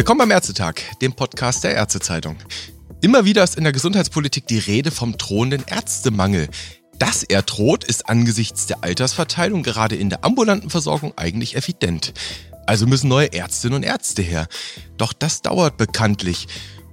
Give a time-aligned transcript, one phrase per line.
[0.00, 2.38] Willkommen beim Ärztetag, dem Podcast der Ärztezeitung.
[3.02, 6.48] Immer wieder ist in der Gesundheitspolitik die Rede vom drohenden Ärztemangel.
[6.98, 12.14] Dass er droht, ist angesichts der Altersverteilung gerade in der ambulanten Versorgung eigentlich evident.
[12.64, 14.48] Also müssen neue Ärztinnen und Ärzte her.
[14.96, 16.48] Doch das dauert bekanntlich.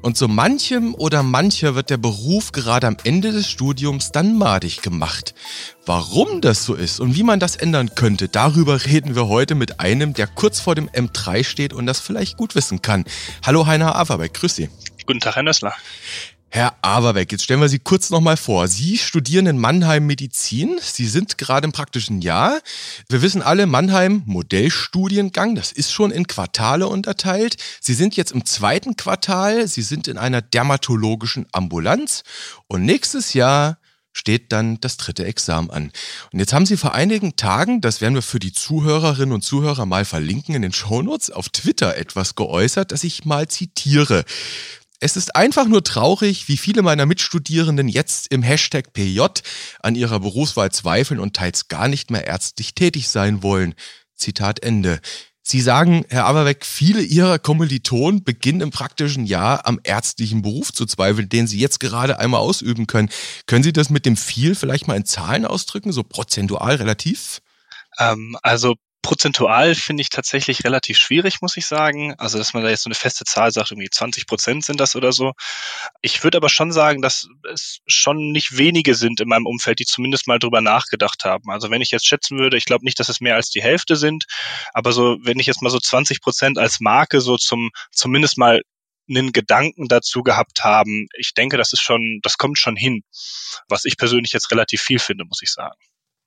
[0.07, 4.81] Und so manchem oder mancher wird der Beruf gerade am Ende des Studiums dann madig
[4.81, 5.35] gemacht.
[5.85, 9.81] Warum das so ist und wie man das ändern könnte, darüber reden wir heute mit
[9.81, 13.03] einem, der kurz vor dem M3 steht und das vielleicht gut wissen kann.
[13.45, 14.69] Hallo Heiner Averbeck, grüß Sie.
[15.05, 15.73] Guten Tag, Herr Nössler.
[16.49, 18.69] Herr Averbeck, jetzt stellen wir Sie kurz nochmal vor.
[18.69, 20.79] Sie studieren in Mannheim Medizin.
[20.81, 22.59] Sie sind gerade im praktischen Jahr.
[23.09, 27.57] Wir wissen alle, Mannheim Modellstudiengang, das ist schon in Quartale unterteilt.
[27.81, 29.67] Sie sind jetzt im zweiten Quartal.
[29.67, 32.23] Sie sind in einer dermatologischen Ambulanz.
[32.67, 33.77] Und nächstes Jahr
[34.17, 35.91] steht dann das dritte Examen an.
[36.31, 39.85] Und jetzt haben Sie vor einigen Tagen, das werden wir für die Zuhörerinnen und Zuhörer
[39.85, 44.25] mal verlinken in den Shownotes, auf Twitter etwas geäußert, das ich mal zitiere.
[44.99, 49.21] Es ist einfach nur traurig, wie viele meiner Mitstudierenden jetzt im Hashtag PJ
[49.79, 53.75] an ihrer Berufswahl zweifeln und teils gar nicht mehr ärztlich tätig sein wollen.
[54.15, 54.99] Zitat Ende.
[55.43, 60.85] Sie sagen, Herr Aberbeck, viele Ihrer Kommilitonen beginnen im praktischen Jahr am ärztlichen Beruf zu
[60.85, 63.09] zweifeln, den Sie jetzt gerade einmal ausüben können.
[63.45, 67.41] Können Sie das mit dem viel vielleicht mal in Zahlen ausdrücken, so prozentual relativ?
[67.99, 68.75] Ähm, also
[69.07, 72.13] prozentual finde ich tatsächlich relativ schwierig, muss ich sagen.
[72.17, 74.97] Also, dass man da jetzt so eine feste Zahl sagt, irgendwie 20 Prozent sind das
[74.97, 75.31] oder so.
[76.01, 79.85] Ich würde aber schon sagen, dass es schon nicht wenige sind in meinem Umfeld, die
[79.85, 81.49] zumindest mal drüber nachgedacht haben.
[81.49, 83.95] Also, wenn ich jetzt schätzen würde, ich glaube nicht, dass es mehr als die Hälfte
[83.95, 84.25] sind,
[84.73, 88.61] aber so, wenn ich jetzt mal so 20 Prozent als Marke so zum, zumindest mal
[89.09, 91.07] einen Gedanken dazu gehabt haben.
[91.17, 93.03] Ich denke, das ist schon, das kommt schon hin,
[93.69, 95.77] was ich persönlich jetzt relativ viel finde, muss ich sagen.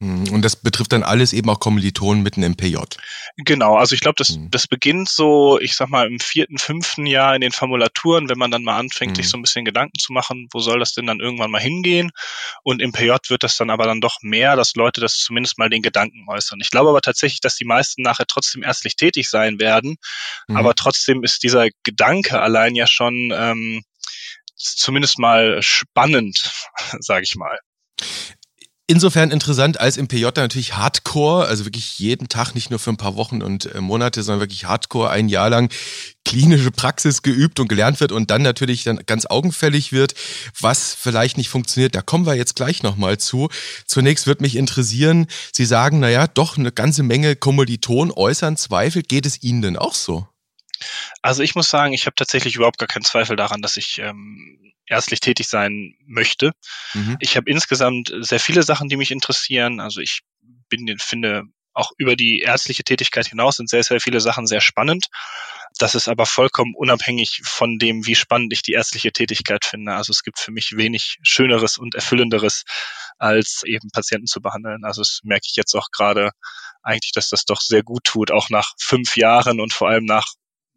[0.02, 2.78] Hm, und das betrifft dann alles eben auch Kommilitonen mitten im PJ.
[3.36, 4.50] Genau, also ich glaube, das, mhm.
[4.50, 8.50] das beginnt so, ich sag mal, im vierten, fünften Jahr in den Formulaturen, wenn man
[8.50, 9.16] dann mal anfängt, mhm.
[9.16, 9.30] sich hm.
[9.30, 12.10] so ein bisschen Gedanken zu machen, wo soll das denn dann irgendwann mal hingehen?
[12.62, 15.68] Und im PJ wird das dann aber dann doch mehr, dass Leute das zumindest mal
[15.68, 16.60] den Gedanken äußern.
[16.62, 19.96] Ich glaube aber tatsächlich, dass die meisten nachher trotzdem ärztlich tätig sein werden,
[20.48, 20.56] mhm.
[20.56, 23.82] aber trotzdem ist dieser Gedanke allein ja schon ähm,
[24.56, 26.52] zumindest mal spannend,
[27.00, 27.58] sage ich mal.
[28.90, 32.96] Insofern interessant, als im PJ natürlich Hardcore, also wirklich jeden Tag, nicht nur für ein
[32.96, 35.72] paar Wochen und äh, Monate, sondern wirklich Hardcore ein Jahr lang
[36.24, 40.14] klinische Praxis geübt und gelernt wird und dann natürlich dann ganz augenfällig wird,
[40.58, 41.94] was vielleicht nicht funktioniert.
[41.94, 43.48] Da kommen wir jetzt gleich nochmal zu.
[43.86, 49.02] Zunächst wird mich interessieren, Sie sagen, naja, doch eine ganze Menge Kommilitonen äußern Zweifel.
[49.02, 50.26] Geht es Ihnen denn auch so?
[51.22, 54.72] Also ich muss sagen, ich habe tatsächlich überhaupt gar keinen Zweifel daran, dass ich ähm,
[54.90, 56.52] ärztlich tätig sein möchte.
[56.94, 57.16] Mhm.
[57.20, 59.80] Ich habe insgesamt sehr viele Sachen, die mich interessieren.
[59.80, 60.20] Also ich
[60.68, 65.06] bin, finde auch über die ärztliche Tätigkeit hinaus sind sehr, sehr viele Sachen sehr spannend.
[65.78, 69.94] Das ist aber vollkommen unabhängig von dem, wie spannend ich die ärztliche Tätigkeit finde.
[69.94, 72.64] Also es gibt für mich wenig Schöneres und Erfüllenderes,
[73.18, 74.84] als eben Patienten zu behandeln.
[74.84, 76.32] Also das merke ich jetzt auch gerade
[76.82, 80.26] eigentlich, dass das doch sehr gut tut, auch nach fünf Jahren und vor allem nach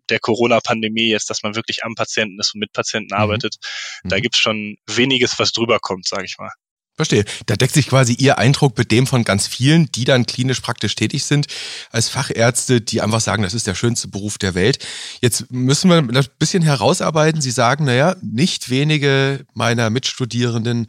[0.10, 3.22] der Corona-Pandemie jetzt, dass man wirklich am Patienten ist und mit Patienten mhm.
[3.22, 3.56] arbeitet.
[4.04, 4.22] Da mhm.
[4.22, 6.52] gibt's schon weniges, was drüber kommt, sage ich mal.
[6.96, 7.26] Verstehe.
[7.48, 10.94] Da deckt sich quasi Ihr Eindruck mit dem von ganz vielen, die dann klinisch praktisch
[10.94, 11.48] tätig sind,
[11.90, 14.86] als Fachärzte, die einfach sagen, das ist der schönste Beruf der Welt.
[15.20, 17.42] Jetzt müssen wir ein bisschen herausarbeiten.
[17.42, 20.86] Sie sagen, naja, nicht wenige meiner Mitstudierenden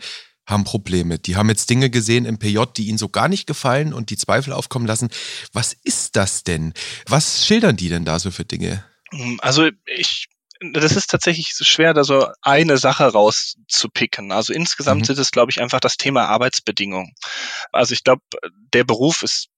[0.47, 1.19] haben Probleme.
[1.19, 4.19] Die haben jetzt Dinge gesehen im PJ, die ihnen so gar nicht gefallen und die
[4.19, 5.09] Zweifel aufkommen lassen.
[5.55, 6.75] Was ist das denn?
[7.09, 8.85] Was schildern die denn da so für Dinge?
[9.15, 10.27] Hm, also ich
[10.73, 14.33] das ist tatsächlich schwer, da so eine Sache rauszupicken.
[14.33, 15.13] Also insgesamt mhm.
[15.13, 17.13] ist es, glaube ich, einfach das Thema Arbeitsbedingungen.
[17.73, 18.23] Also ich glaube,
[18.73, 19.49] der Beruf ist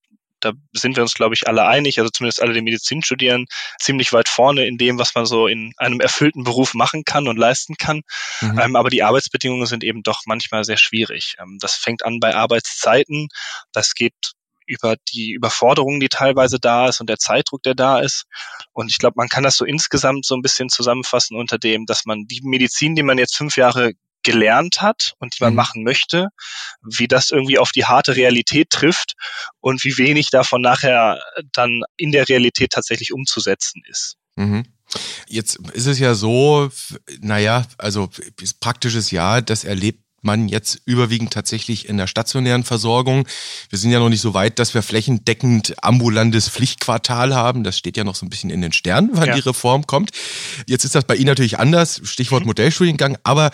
[0.41, 3.47] da sind wir uns, glaube ich, alle einig, also zumindest alle, die Medizin studieren,
[3.81, 7.39] ziemlich weit vorne in dem, was man so in einem erfüllten Beruf machen kann und
[7.39, 8.03] leisten kann.
[8.43, 8.59] Mhm.
[8.61, 11.37] Ähm, aber die Arbeitsbedingungen sind eben doch manchmal sehr schwierig.
[11.41, 13.29] Ähm, das fängt an bei Arbeitszeiten.
[13.73, 14.15] Das geht
[14.67, 18.25] über die Überforderung, die teilweise da ist und der Zeitdruck, der da ist.
[18.73, 22.05] Und ich glaube, man kann das so insgesamt so ein bisschen zusammenfassen unter dem, dass
[22.05, 23.93] man die Medizin, die man jetzt fünf Jahre
[24.23, 25.57] gelernt hat und die man mhm.
[25.57, 26.29] machen möchte,
[26.83, 29.15] wie das irgendwie auf die harte Realität trifft
[29.61, 31.21] und wie wenig davon nachher
[31.53, 34.17] dann in der Realität tatsächlich umzusetzen ist.
[34.35, 34.65] Mhm.
[35.29, 36.71] Jetzt ist es ja so,
[37.21, 38.09] naja, also
[38.61, 43.27] praktisches Jahr, das erlebt man jetzt überwiegend tatsächlich in der stationären Versorgung.
[43.71, 47.65] Wir sind ja noch nicht so weit, dass wir flächendeckend ambulantes Pflichtquartal haben.
[47.65, 49.35] Das steht ja noch so ein bisschen in den Sternen, wann ja.
[49.35, 50.11] die Reform kommt.
[50.67, 52.49] Jetzt ist das bei Ihnen natürlich anders, Stichwort mhm.
[52.49, 53.51] Modellstudiengang, aber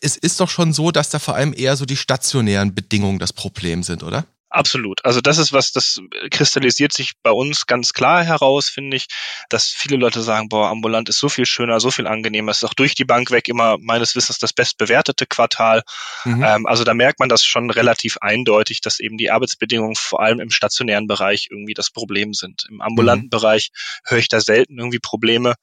[0.00, 3.32] es ist doch schon so, dass da vor allem eher so die stationären Bedingungen das
[3.32, 4.26] Problem sind, oder?
[4.48, 5.04] Absolut.
[5.04, 6.00] Also das ist was, das
[6.30, 9.06] kristallisiert sich bei uns ganz klar heraus, finde ich,
[9.48, 12.52] dass viele Leute sagen, boah, ambulant ist so viel schöner, so viel angenehmer.
[12.52, 15.82] Es ist auch durch die Bank weg immer meines Wissens das bestbewertete Quartal.
[16.24, 16.44] Mhm.
[16.44, 20.38] Ähm, also da merkt man das schon relativ eindeutig, dass eben die Arbeitsbedingungen vor allem
[20.38, 22.66] im stationären Bereich irgendwie das Problem sind.
[22.70, 23.30] Im ambulanten mhm.
[23.30, 23.70] Bereich
[24.04, 25.54] höre ich da selten irgendwie Probleme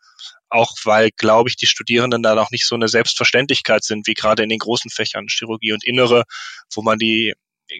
[0.49, 4.43] auch weil, glaube ich, die Studierenden da noch nicht so eine Selbstverständlichkeit sind, wie gerade
[4.43, 6.25] in den großen Fächern Chirurgie und Innere,
[6.71, 7.33] wo man die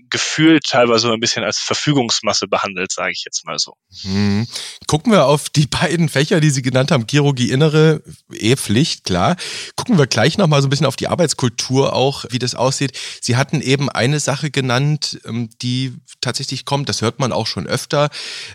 [0.09, 3.75] gefühlt teilweise ein bisschen als Verfügungsmasse behandelt, sage ich jetzt mal so.
[4.01, 4.47] Hm.
[4.88, 8.01] Gucken wir auf die beiden Fächer, die Sie genannt haben, Chirurgie Innere,
[8.33, 9.35] eh Pflicht, klar.
[9.75, 12.97] Gucken wir gleich nochmal so ein bisschen auf die Arbeitskultur auch, wie das aussieht.
[13.21, 17.68] Sie hatten eben eine Sache genannt, ähm, die tatsächlich kommt, das hört man auch schon
[17.68, 18.09] öfter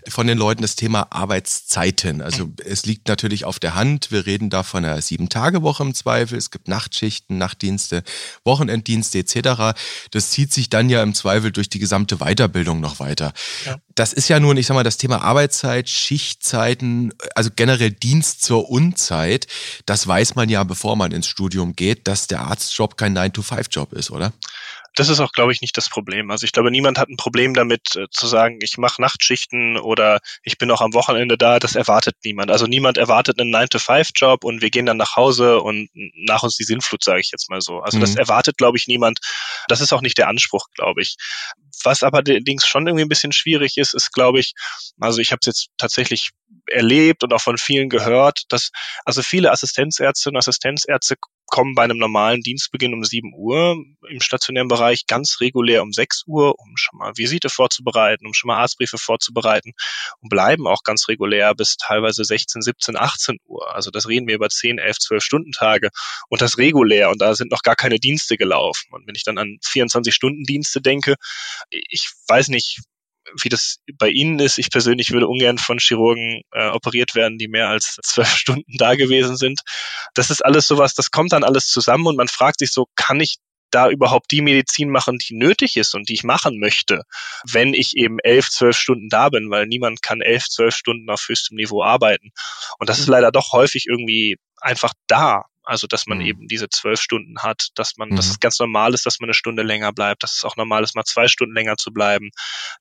[0.07, 2.21] von den Leuten, das Thema Arbeitszeiten.
[2.21, 2.55] Also mhm.
[2.65, 6.51] es liegt natürlich auf der Hand, wir reden da von einer Sieben-Tage-Woche im Zweifel, es
[6.51, 8.03] gibt Nachtschichten, Nachtdienste,
[8.43, 9.77] Wochenenddienste etc.
[10.11, 13.33] Das zieht sich dann ja im Zweifel durch die gesamte Weiterbildung noch weiter.
[13.65, 13.77] Ja.
[13.95, 18.69] Das ist ja nun, ich sag mal, das Thema Arbeitszeit, Schichtzeiten, also generell Dienst zur
[18.69, 19.47] Unzeit.
[19.85, 24.11] Das weiß man ja, bevor man ins Studium geht, dass der Arztjob kein 9-to-5-Job ist,
[24.11, 24.33] oder?
[24.99, 26.29] Das ist auch, glaube ich, nicht das Problem.
[26.29, 30.19] Also ich glaube, niemand hat ein Problem damit äh, zu sagen, ich mache Nachtschichten oder
[30.43, 31.59] ich bin auch am Wochenende da.
[31.59, 32.51] Das erwartet niemand.
[32.51, 36.65] Also niemand erwartet einen 9-to-5-Job und wir gehen dann nach Hause und nach uns die
[36.65, 37.79] Sinnflut, sage ich jetzt mal so.
[37.79, 38.01] Also mhm.
[38.01, 39.19] das erwartet, glaube ich, niemand.
[39.69, 41.15] Das ist auch nicht der Anspruch, glaube ich.
[41.85, 44.53] Was aber allerdings schon irgendwie ein bisschen schwierig ist, ist, glaube ich,
[44.99, 46.31] also ich habe es jetzt tatsächlich
[46.67, 48.71] erlebt und auch von vielen gehört, dass
[49.05, 51.15] also viele Assistenzärzte und Assistenzärzte
[51.49, 53.77] kommen bei einem normalen Dienstbeginn um 7 Uhr
[54.09, 58.47] im stationären Bereich ganz regulär um 6 Uhr, um schon mal Visite vorzubereiten, um schon
[58.49, 59.73] mal Arztbriefe vorzubereiten
[60.21, 63.75] und bleiben auch ganz regulär bis teilweise 16, 17, 18 Uhr.
[63.75, 65.89] Also das reden wir über 10, 11, 12 Stunden Tage
[66.29, 68.87] und das regulär und da sind noch gar keine Dienste gelaufen.
[68.91, 71.15] Und wenn ich dann an 24 Stunden Dienste denke,
[71.69, 72.79] ich weiß nicht,
[73.41, 74.57] wie das bei Ihnen ist.
[74.57, 78.95] Ich persönlich würde ungern von Chirurgen äh, operiert werden, die mehr als zwölf Stunden da
[78.95, 79.61] gewesen sind.
[80.13, 83.19] Das ist alles sowas, das kommt dann alles zusammen und man fragt sich so, kann
[83.19, 83.37] ich
[83.71, 87.03] da überhaupt die Medizin machen, die nötig ist und die ich machen möchte,
[87.45, 91.27] wenn ich eben elf, zwölf Stunden da bin, weil niemand kann elf, zwölf Stunden auf
[91.27, 92.31] höchstem Niveau arbeiten.
[92.79, 95.45] Und das ist leider doch häufig irgendwie einfach da.
[95.69, 96.25] Also, dass man mhm.
[96.25, 98.15] eben diese zwölf Stunden hat, dass man, mhm.
[98.15, 100.83] dass es ganz normal ist, dass man eine Stunde länger bleibt, dass es auch normal
[100.83, 102.31] ist, mal zwei Stunden länger zu bleiben.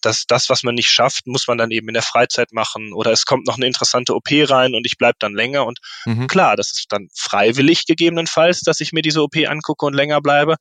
[0.00, 2.94] Dass das, was man nicht schafft, muss man dann eben in der Freizeit machen.
[2.94, 5.66] Oder es kommt noch eine interessante OP rein und ich bleibe dann länger.
[5.66, 6.28] Und mhm.
[6.28, 10.56] klar, das ist dann freiwillig gegebenenfalls, dass ich mir diese OP angucke und länger bleibe.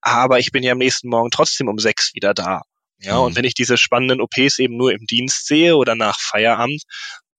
[0.00, 2.62] Aber ich bin ja am nächsten Morgen trotzdem um sechs wieder da.
[3.00, 3.36] Ja, und mhm.
[3.36, 6.84] wenn ich diese spannenden OPs eben nur im Dienst sehe oder nach Feierabend,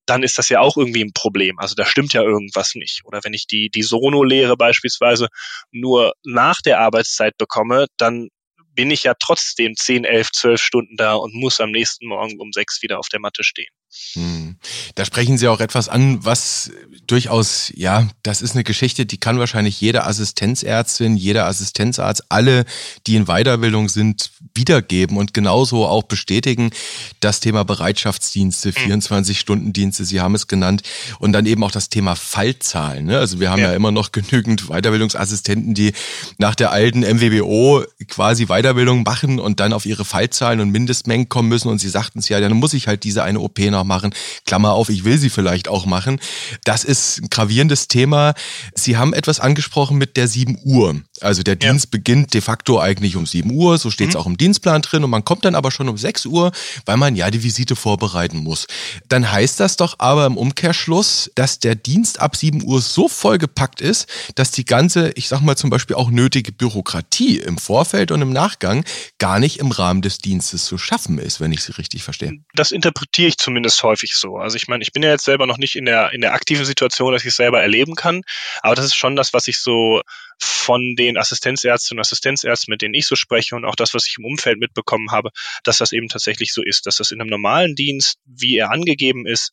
[0.05, 1.59] dann ist das ja auch irgendwie ein Problem.
[1.59, 3.01] Also da stimmt ja irgendwas nicht.
[3.05, 5.27] Oder wenn ich die, die Sono-Lehre beispielsweise
[5.71, 8.29] nur nach der Arbeitszeit bekomme, dann
[8.73, 12.51] bin ich ja trotzdem 10, 11, 12 Stunden da und muss am nächsten Morgen um
[12.51, 13.73] sechs wieder auf der Matte stehen.
[14.13, 14.55] Hm.
[14.95, 16.71] Da sprechen Sie auch etwas an, was
[17.07, 22.65] durchaus, ja, das ist eine Geschichte, die kann wahrscheinlich jede Assistenzärztin, jeder Assistenzarzt, alle,
[23.07, 26.71] die in Weiterbildung sind, wiedergeben und genauso auch bestätigen.
[27.19, 30.07] Das Thema Bereitschaftsdienste, 24-Stunden-Dienste, hm.
[30.07, 30.81] Sie haben es genannt.
[31.19, 33.05] Und dann eben auch das Thema Fallzahlen.
[33.05, 33.17] Ne?
[33.19, 33.69] Also wir haben ja.
[33.69, 35.93] ja immer noch genügend Weiterbildungsassistenten, die
[36.37, 41.49] nach der alten MWBO quasi Weiterbildung machen und dann auf ihre Fallzahlen und Mindestmengen kommen
[41.49, 41.69] müssen.
[41.69, 44.13] Und Sie sagten es ja, dann muss ich halt diese eine OP noch machen.
[44.45, 46.19] Klammer auf, ich will sie vielleicht auch machen.
[46.63, 48.33] Das ist ein gravierendes Thema.
[48.73, 51.01] Sie haben etwas angesprochen mit der 7 Uhr.
[51.21, 51.69] Also der ja.
[51.69, 54.21] Dienst beginnt de facto eigentlich um 7 Uhr, so steht es mhm.
[54.21, 56.51] auch im Dienstplan drin und man kommt dann aber schon um 6 Uhr,
[56.85, 58.67] weil man ja die Visite vorbereiten muss.
[59.07, 63.79] Dann heißt das doch aber im Umkehrschluss, dass der Dienst ab 7 Uhr so vollgepackt
[63.79, 68.21] ist, dass die ganze, ich sag mal zum Beispiel auch nötige Bürokratie im Vorfeld und
[68.21, 68.83] im Nachgang
[69.17, 72.33] gar nicht im Rahmen des Dienstes zu schaffen ist, wenn ich sie richtig verstehe.
[72.53, 74.37] Das interpretiere ich zumindest häufig so.
[74.37, 76.65] Also ich meine, ich bin ja jetzt selber noch nicht in der, in der aktiven
[76.65, 78.21] Situation, dass ich es selber erleben kann,
[78.61, 80.01] aber das ist schon das, was ich so
[80.41, 84.15] von den Assistenzärzten und Assistenzärzten, mit denen ich so spreche und auch das, was ich
[84.17, 85.29] im Umfeld mitbekommen habe,
[85.63, 89.27] dass das eben tatsächlich so ist, dass das in einem normalen Dienst, wie er angegeben
[89.27, 89.51] ist,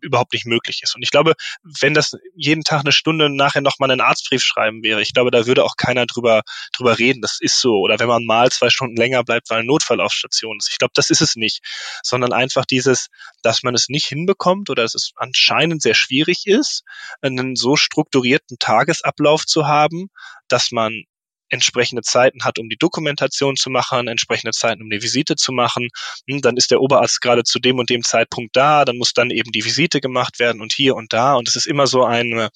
[0.00, 0.94] überhaupt nicht möglich ist.
[0.94, 1.32] Und ich glaube,
[1.62, 5.46] wenn das jeden Tag eine Stunde nachher nochmal einen Arztbrief schreiben wäre, ich glaube, da
[5.46, 7.22] würde auch keiner drüber, drüber reden.
[7.22, 7.78] Das ist so.
[7.78, 10.68] Oder wenn man mal zwei Stunden länger bleibt, weil ein Notfall auf Station ist.
[10.70, 11.60] Ich glaube, das ist es nicht.
[12.02, 13.08] Sondern einfach dieses,
[13.42, 16.82] dass man es nicht hinbekommt oder dass es anscheinend sehr schwierig ist,
[17.22, 20.10] einen so strukturierten Tagesablauf zu haben,
[20.48, 21.04] dass man
[21.50, 25.88] entsprechende Zeiten hat, um die Dokumentation zu machen, entsprechende Zeiten, um die Visite zu machen.
[26.28, 29.30] Hm, dann ist der Oberarzt gerade zu dem und dem Zeitpunkt da, dann muss dann
[29.30, 31.34] eben die Visite gemacht werden und hier und da.
[31.34, 32.50] Und es ist immer so eine,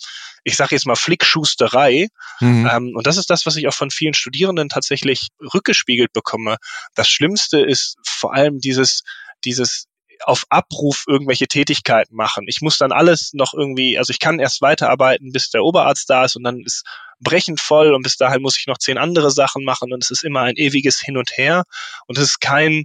[0.45, 2.09] ich sage jetzt mal, Flickschusterei.
[2.41, 2.71] Mhm.
[2.73, 6.57] Ähm, und das ist das, was ich auch von vielen Studierenden tatsächlich rückgespiegelt bekomme.
[6.95, 9.03] Das Schlimmste ist vor allem dieses,
[9.45, 9.87] dieses
[10.27, 12.45] auf Abruf irgendwelche Tätigkeiten machen.
[12.47, 16.25] Ich muss dann alles noch irgendwie, also ich kann erst weiterarbeiten, bis der Oberarzt da
[16.25, 16.85] ist und dann ist
[17.25, 20.23] brechend voll und bis dahin muss ich noch zehn andere Sachen machen und es ist
[20.23, 21.65] immer ein ewiges Hin und Her
[22.07, 22.85] und es ist kein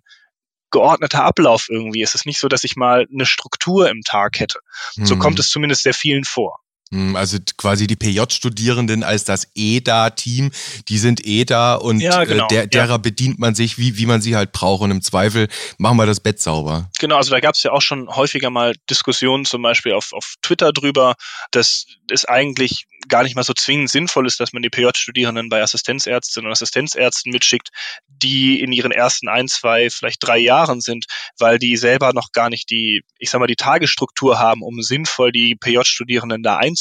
[0.72, 2.02] geordneter Ablauf irgendwie.
[2.02, 4.60] Es ist nicht so, dass ich mal eine Struktur im Tag hätte.
[4.96, 5.06] Mhm.
[5.06, 6.60] So kommt es zumindest sehr vielen vor.
[6.92, 10.52] Hm, also quasi die PJ-Studierenden als das EDA-Team,
[10.88, 12.98] die sind EDA und ja, genau, äh, der, derer ja.
[12.98, 14.82] bedient man sich, wie, wie man sie halt braucht.
[14.82, 16.90] Und im Zweifel machen wir das Bett sauber.
[17.00, 20.36] Genau, also da gab es ja auch schon häufiger mal Diskussionen, zum Beispiel auf, auf
[20.42, 21.14] Twitter drüber,
[21.52, 25.62] dass es eigentlich gar nicht mal so zwingend sinnvoll ist, dass man die PJ-Studierenden bei
[25.62, 27.70] Assistenzärztinnen und Assistenzärzten mitschickt,
[28.08, 31.06] die in ihren ersten ein, zwei, vielleicht drei Jahren sind,
[31.38, 35.32] weil die selber noch gar nicht die, ich sag mal, die Tagesstruktur haben, um sinnvoll
[35.32, 36.79] die PJ-Studierenden da einzubauen.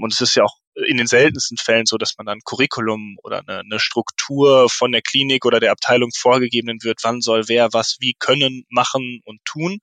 [0.00, 3.42] Und es ist ja auch in den seltensten Fällen so, dass man dann Curriculum oder
[3.46, 7.98] eine, eine, Struktur von der Klinik oder der Abteilung vorgegeben wird, wann soll wer was
[8.00, 9.78] wie können, machen und tun.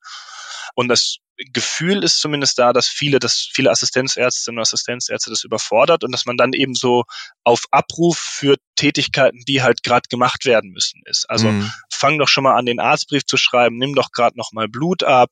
[0.74, 1.18] Und das
[1.52, 6.26] Gefühl ist zumindest da, dass viele, dass viele Assistenzärztinnen und Assistenzärzte das überfordert und dass
[6.26, 7.04] man dann eben so
[7.42, 11.28] auf Abruf für Tätigkeiten, die halt gerade gemacht werden müssen, ist.
[11.28, 11.72] Also mhm.
[11.90, 15.02] fang doch schon mal an, den Arztbrief zu schreiben, nimm doch gerade noch mal Blut
[15.02, 15.30] ab,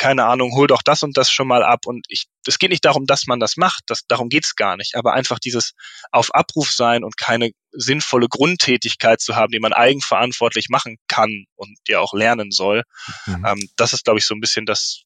[0.00, 1.80] keine Ahnung, hol doch das und das schon mal ab.
[1.84, 4.94] Und ich, es geht nicht darum, dass man das macht, das, darum geht's gar nicht.
[4.94, 5.72] Aber einfach dieses
[6.10, 11.76] auf Abruf sein und keine sinnvolle Grundtätigkeit zu haben, die man eigenverantwortlich machen kann und
[11.86, 12.84] ja auch lernen soll,
[13.26, 13.44] mhm.
[13.46, 15.02] ähm, das ist, glaube ich, so ein bisschen das,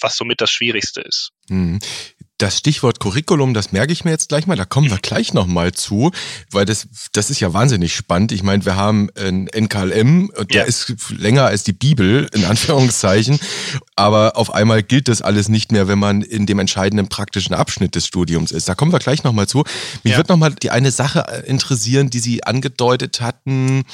[0.00, 1.32] was somit das Schwierigste ist.
[1.48, 1.80] Mhm.
[2.40, 5.02] Das Stichwort Curriculum, das merke ich mir jetzt gleich mal, da kommen wir mhm.
[5.02, 6.10] gleich nochmal zu,
[6.50, 8.32] weil das, das ist ja wahnsinnig spannend.
[8.32, 10.62] Ich meine, wir haben ein NKLM, der ja.
[10.62, 13.38] ist länger als die Bibel, in Anführungszeichen,
[13.94, 17.94] aber auf einmal gilt das alles nicht mehr, wenn man in dem entscheidenden praktischen Abschnitt
[17.94, 18.70] des Studiums ist.
[18.70, 19.64] Da kommen wir gleich nochmal zu.
[20.02, 20.16] Mich ja.
[20.16, 23.84] wird nochmal die eine Sache interessieren, die Sie angedeutet hatten,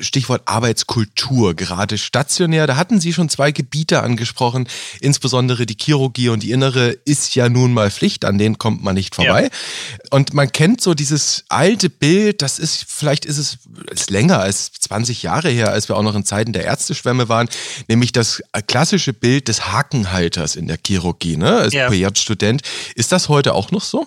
[0.00, 2.66] Stichwort Arbeitskultur, gerade stationär.
[2.66, 4.66] Da hatten Sie schon zwei Gebiete angesprochen,
[5.00, 8.94] insbesondere die Chirurgie und die Innere ist ja nun mal Pflicht, an denen kommt man
[8.94, 9.44] nicht vorbei.
[9.44, 9.98] Ja.
[10.10, 13.58] Und man kennt so dieses alte Bild, das ist, vielleicht ist es
[13.90, 17.48] ist länger als 20 Jahre her, als wir auch noch in Zeiten der Ärzteschwämme waren,
[17.88, 21.88] nämlich das klassische Bild des Hakenhalters in der Chirurgie, ne, als ja.
[21.88, 22.62] PJ-Student.
[22.94, 24.06] Ist das heute auch noch so?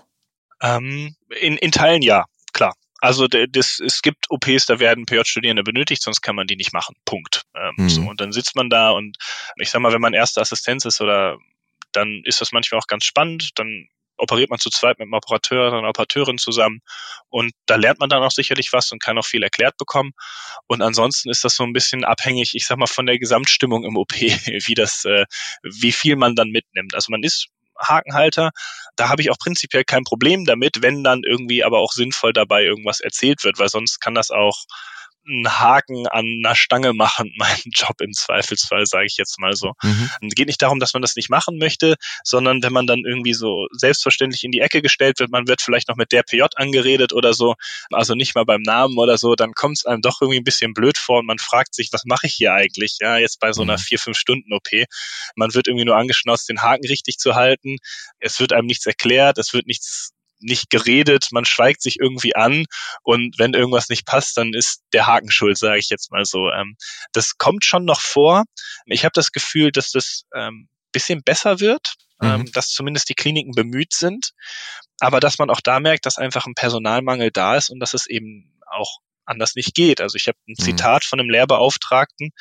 [0.61, 2.73] Ähm, in, in Teilen ja, klar.
[2.99, 6.95] Also das, es gibt OPs, da werden PJ-Studierende benötigt, sonst kann man die nicht machen.
[7.05, 7.43] Punkt.
[7.55, 7.89] Ähm, mhm.
[7.89, 9.17] so, und dann sitzt man da und
[9.57, 11.37] ich sag mal, wenn man erste Assistenz ist oder
[11.97, 13.49] dann ist das manchmal auch ganz spannend.
[13.55, 13.87] Dann
[14.17, 16.79] operiert man zu zweit mit einem Operateur oder einer Operateurin zusammen
[17.29, 20.11] und da lernt man dann auch sicherlich was und kann auch viel erklärt bekommen.
[20.67, 23.95] Und ansonsten ist das so ein bisschen abhängig, ich sag mal, von der Gesamtstimmung im
[23.95, 25.25] OP, wie das, äh,
[25.61, 26.95] wie viel man dann mitnimmt.
[26.95, 27.47] Also man ist
[27.79, 28.51] Hakenhalter,
[28.95, 32.63] da habe ich auch prinzipiell kein Problem damit, wenn dann irgendwie aber auch sinnvoll dabei
[32.63, 34.65] irgendwas erzählt wird, weil sonst kann das auch
[35.27, 39.73] einen Haken an einer Stange machen, meinen Job im Zweifelsfall, sage ich jetzt mal so.
[39.83, 40.09] Mhm.
[40.21, 43.33] Es geht nicht darum, dass man das nicht machen möchte, sondern wenn man dann irgendwie
[43.33, 47.13] so selbstverständlich in die Ecke gestellt wird, man wird vielleicht noch mit der PJ angeredet
[47.13, 47.55] oder so,
[47.91, 50.73] also nicht mal beim Namen oder so, dann kommt es einem doch irgendwie ein bisschen
[50.73, 52.97] blöd vor und man fragt sich, was mache ich hier eigentlich?
[52.99, 53.81] Ja, jetzt bei so einer mhm.
[53.81, 54.69] vier, fünf Stunden OP.
[55.35, 57.77] Man wird irgendwie nur angeschnauzt, den Haken richtig zu halten.
[58.19, 62.65] Es wird einem nichts erklärt, es wird nichts nicht geredet, man schweigt sich irgendwie an
[63.03, 66.49] und wenn irgendwas nicht passt, dann ist der Haken schuld, sage ich jetzt mal so.
[66.51, 66.75] Ähm,
[67.11, 68.43] das kommt schon noch vor.
[68.85, 72.51] Ich habe das Gefühl, dass das ähm, bisschen besser wird, ähm, mhm.
[72.51, 74.31] dass zumindest die Kliniken bemüht sind,
[74.99, 78.07] aber dass man auch da merkt, dass einfach ein Personalmangel da ist und dass es
[78.07, 80.01] eben auch anders nicht geht.
[80.01, 80.63] Also ich habe ein mhm.
[80.63, 82.31] Zitat von einem Lehrbeauftragten,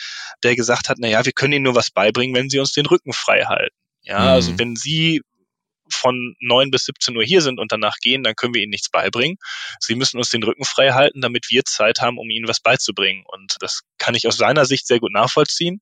[0.42, 2.86] der gesagt hat, na ja, wir können Ihnen nur was beibringen, wenn Sie uns den
[2.86, 3.76] Rücken frei halten.
[4.02, 4.58] Ja, also mhm.
[4.58, 5.20] wenn Sie
[5.90, 8.90] von neun bis 17 Uhr hier sind und danach gehen, dann können wir ihnen nichts
[8.90, 9.36] beibringen.
[9.80, 13.24] Sie müssen uns den Rücken frei halten, damit wir Zeit haben, um ihnen was beizubringen.
[13.26, 15.80] Und das kann ich aus seiner Sicht sehr gut nachvollziehen.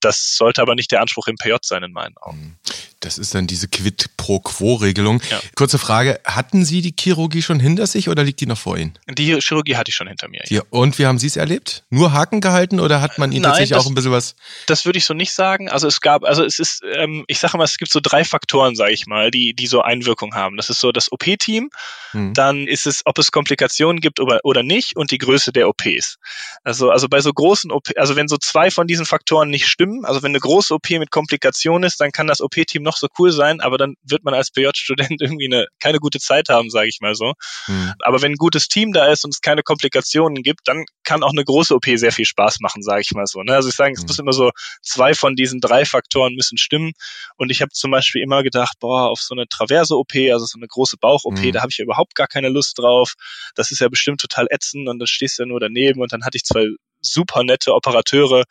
[0.00, 2.58] Das sollte aber nicht der Anspruch im PJ sein, in meinen Augen.
[3.04, 5.20] Das ist dann diese Quid pro Quo-Regelung.
[5.30, 5.38] Ja.
[5.56, 8.98] Kurze Frage, hatten Sie die Chirurgie schon hinter sich oder liegt die noch vor Ihnen?
[9.10, 10.42] Die Chirurgie hatte ich schon hinter mir.
[10.48, 10.62] Ja.
[10.70, 11.84] Und wie haben Sie es erlebt?
[11.90, 14.36] Nur Haken gehalten oder hat man Ihnen Nein, tatsächlich das, auch ein bisschen was?
[14.66, 15.68] Das würde ich so nicht sagen.
[15.68, 18.74] Also es gab, also es ist, ähm, ich sage mal, es gibt so drei Faktoren,
[18.74, 20.56] sage ich mal, die, die so Einwirkung haben.
[20.56, 21.68] Das ist so das OP-Team,
[22.12, 22.32] hm.
[22.32, 26.16] dann ist es, ob es Komplikationen gibt oder, oder nicht und die Größe der OPs.
[26.62, 30.06] Also, also bei so großen OP, also wenn so zwei von diesen Faktoren nicht stimmen,
[30.06, 33.08] also wenn eine große OP mit Komplikationen ist, dann kann das OP-Team noch noch so
[33.18, 36.88] cool sein, aber dann wird man als PJ-Student irgendwie eine, keine gute Zeit haben, sage
[36.88, 37.34] ich mal so.
[37.66, 37.92] Mhm.
[38.00, 41.32] Aber wenn ein gutes Team da ist und es keine Komplikationen gibt, dann kann auch
[41.32, 43.42] eine große OP sehr viel Spaß machen, sage ich mal so.
[43.42, 43.54] Ne?
[43.54, 44.06] Also ich sage, es mhm.
[44.06, 44.50] muss immer so
[44.82, 46.92] zwei von diesen drei Faktoren müssen stimmen.
[47.36, 50.66] Und ich habe zum Beispiel immer gedacht, boah, auf so eine Traverse-OP, also so eine
[50.66, 51.52] große Bauch-OP, mhm.
[51.52, 53.14] da habe ich ja überhaupt gar keine Lust drauf.
[53.54, 56.24] Das ist ja bestimmt total ätzend und dann stehst du ja nur daneben und dann
[56.24, 56.68] hatte ich zwei
[57.04, 58.44] super nette Operateure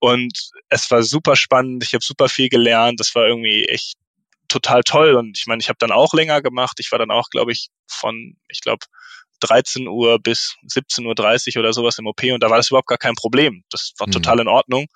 [0.00, 3.94] und es war super spannend, ich habe super viel gelernt, das war irgendwie echt
[4.48, 7.30] total toll und ich meine, ich habe dann auch länger gemacht, ich war dann auch,
[7.30, 8.84] glaube ich, von, ich glaube,
[9.40, 12.98] 13 Uhr bis 17.30 Uhr oder sowas im OP und da war das überhaupt gar
[12.98, 13.64] kein Problem.
[13.70, 14.12] Das war mhm.
[14.12, 14.86] total in Ordnung.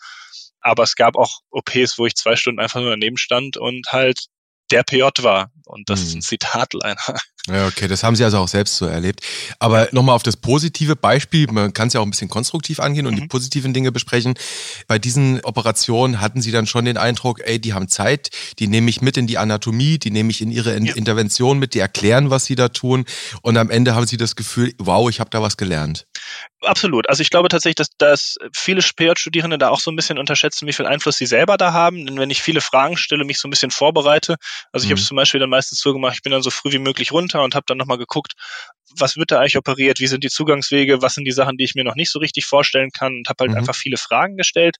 [0.61, 4.27] Aber es gab auch OPs, wo ich zwei Stunden einfach nur daneben stand und halt
[4.75, 5.51] der PJ war.
[5.67, 6.07] Und das mhm.
[6.07, 7.01] ist ein Zitat leider.
[7.47, 9.21] Ja, okay, das haben Sie also auch selbst so erlebt.
[9.59, 13.07] Aber nochmal auf das positive Beispiel, man kann es ja auch ein bisschen konstruktiv angehen
[13.07, 13.21] und mhm.
[13.21, 14.33] die positiven Dinge besprechen.
[14.87, 18.89] Bei diesen Operationen hatten Sie dann schon den Eindruck, ey, die haben Zeit, die nehme
[18.89, 20.95] ich mit in die Anatomie, die nehme ich in ihre ja.
[20.95, 23.05] Intervention mit, die erklären, was sie da tun.
[23.43, 26.07] Und am Ende haben Sie das Gefühl, wow, ich habe da was gelernt.
[26.63, 27.09] Absolut.
[27.09, 30.73] Also ich glaube tatsächlich, dass, dass viele PJ-Studierende da auch so ein bisschen unterschätzen, wie
[30.73, 32.07] viel Einfluss sie selber da haben.
[32.07, 34.37] Denn wenn ich viele Fragen stelle, mich so ein bisschen vorbereite,
[34.73, 34.93] also ich mhm.
[34.93, 37.13] habe es zum Beispiel dann meistens so gemacht, ich bin dann so früh wie möglich
[37.13, 38.33] runter und habe dann nochmal geguckt,
[38.99, 41.75] was wird da eigentlich operiert, wie sind die Zugangswege, was sind die Sachen, die ich
[41.75, 43.59] mir noch nicht so richtig vorstellen kann und habe halt mhm.
[43.59, 44.77] einfach viele Fragen gestellt.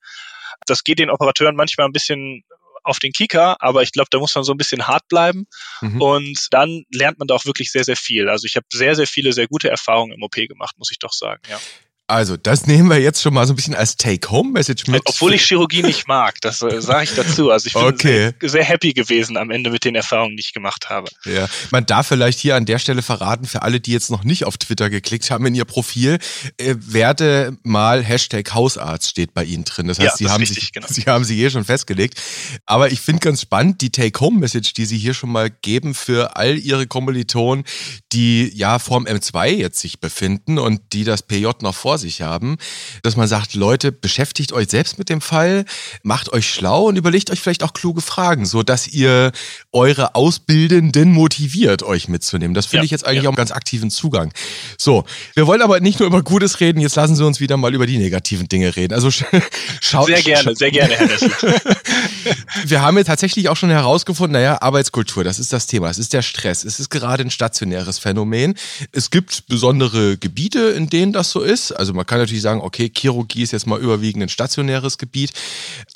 [0.67, 2.45] Das geht den Operateuren manchmal ein bisschen
[2.85, 5.47] auf den Kicker, aber ich glaube, da muss man so ein bisschen hart bleiben
[5.81, 6.01] mhm.
[6.01, 8.29] und dann lernt man da auch wirklich sehr, sehr viel.
[8.29, 11.13] Also ich habe sehr, sehr viele, sehr gute Erfahrungen im OP gemacht, muss ich doch
[11.13, 11.59] sagen, ja.
[12.07, 15.01] Also, das nehmen wir jetzt schon mal so ein bisschen als Take-Home-Message mit.
[15.07, 17.51] Obwohl ich Chirurgie nicht mag, das äh, sage ich dazu.
[17.51, 18.35] Also ich bin okay.
[18.41, 21.09] sehr, sehr, happy gewesen am Ende mit den Erfahrungen, die ich gemacht habe.
[21.25, 24.45] Ja, man darf vielleicht hier an der Stelle verraten, für alle, die jetzt noch nicht
[24.45, 26.19] auf Twitter geklickt haben in ihr Profil,
[26.59, 29.89] äh, werde mal Hashtag Hausarzt steht bei Ihnen drin.
[29.89, 30.87] Das heißt, ja, Sie, das haben richtig, sich, genau.
[30.91, 32.21] Sie haben sie hier schon festgelegt.
[32.67, 36.59] Aber ich finde ganz spannend, die Take-Home-Message, die Sie hier schon mal geben für all
[36.59, 37.65] Ihre Kommilitonen,
[38.13, 42.23] die ja vorm M2 jetzt sich befinden und die das PJ noch vor vor sich
[42.23, 42.57] haben,
[43.03, 45.65] dass man sagt, Leute, beschäftigt euch selbst mit dem Fall,
[46.03, 49.31] macht euch schlau und überlegt euch vielleicht auch kluge Fragen, so dass ihr
[49.71, 52.53] eure Auszubildenden motiviert, euch mitzunehmen.
[52.53, 53.29] Das finde ja, ich jetzt eigentlich ja.
[53.29, 54.33] auch einen ganz aktiven Zugang.
[54.77, 57.73] So, wir wollen aber nicht nur über Gutes reden, jetzt lassen Sie uns wieder mal
[57.75, 58.93] über die negativen Dinge reden.
[58.93, 59.11] Also
[59.81, 60.07] schaut.
[60.07, 61.09] Sehr gerne, sehr gerne, Herr
[62.65, 66.13] Wir haben jetzt tatsächlich auch schon herausgefunden, naja, Arbeitskultur, das ist das Thema, es ist
[66.13, 68.55] der Stress, es ist gerade ein stationäres Phänomen.
[68.91, 71.71] Es gibt besondere Gebiete, in denen das so ist.
[71.85, 75.33] Also man kann natürlich sagen, okay, Chirurgie ist jetzt mal überwiegend ein stationäres Gebiet.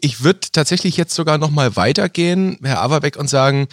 [0.03, 3.69] Ich würde tatsächlich jetzt sogar noch mal weitergehen, Herr Averbeck, und sagen,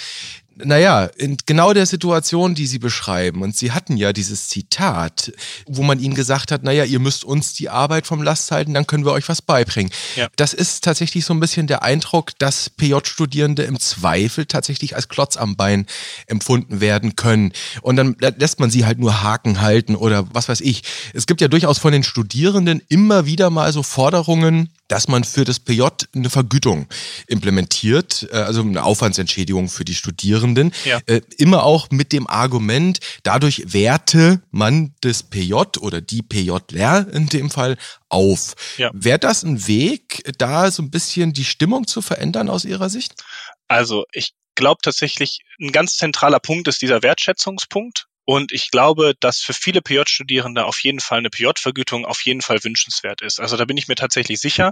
[0.58, 5.34] naja, in genau der Situation, die Sie beschreiben, und Sie hatten ja dieses Zitat,
[5.66, 8.88] wo man Ihnen gesagt hat, naja, ihr müsst uns die Arbeit vom Last halten, dann
[8.88, 9.92] können wir euch was beibringen.
[10.16, 10.28] Ja.
[10.36, 15.38] Das ist tatsächlich so ein bisschen der Eindruck, dass PJ-Studierende im Zweifel tatsächlich als Klotz
[15.38, 15.86] am Bein
[16.28, 17.52] empfunden werden können.
[17.82, 20.84] Und dann lässt man sie halt nur Haken halten oder was weiß ich.
[21.14, 25.46] Es gibt ja durchaus von den Studierenden immer wieder mal so Forderungen, dass man für
[25.46, 26.88] das PJ eine Vergütung
[27.28, 30.74] implementiert, äh, also eine Aufwandsentschädigung für die Studierenden.
[30.86, 31.00] Ja.
[31.06, 37.28] Äh, immer auch mit dem Argument, dadurch werte man das PJ oder die PJler in
[37.28, 37.78] dem Fall
[38.10, 38.56] auf.
[38.78, 38.92] Ja.
[38.94, 43.24] Wäre das ein Weg, da so ein bisschen die Stimmung zu verändern aus Ihrer Sicht?
[43.68, 48.08] Also ich glaube tatsächlich, ein ganz zentraler Punkt ist dieser Wertschätzungspunkt.
[48.26, 52.64] Und ich glaube, dass für viele PJ-Studierende auf jeden Fall eine PJ-Vergütung auf jeden Fall
[52.64, 53.40] wünschenswert ist.
[53.40, 54.72] Also da bin ich mir tatsächlich sicher,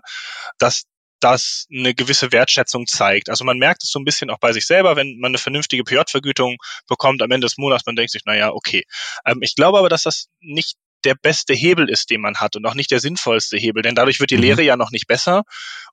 [0.57, 0.83] dass
[1.19, 3.29] das eine gewisse Wertschätzung zeigt.
[3.29, 5.83] Also man merkt es so ein bisschen auch bei sich selber, wenn man eine vernünftige
[5.83, 8.83] PJ-Vergütung bekommt am Ende des Monats, man denkt sich, naja, okay.
[9.25, 12.65] Ähm, ich glaube aber, dass das nicht der beste Hebel ist, den man hat und
[12.65, 14.43] auch nicht der sinnvollste Hebel, denn dadurch wird die mhm.
[14.43, 15.43] Lehre ja noch nicht besser.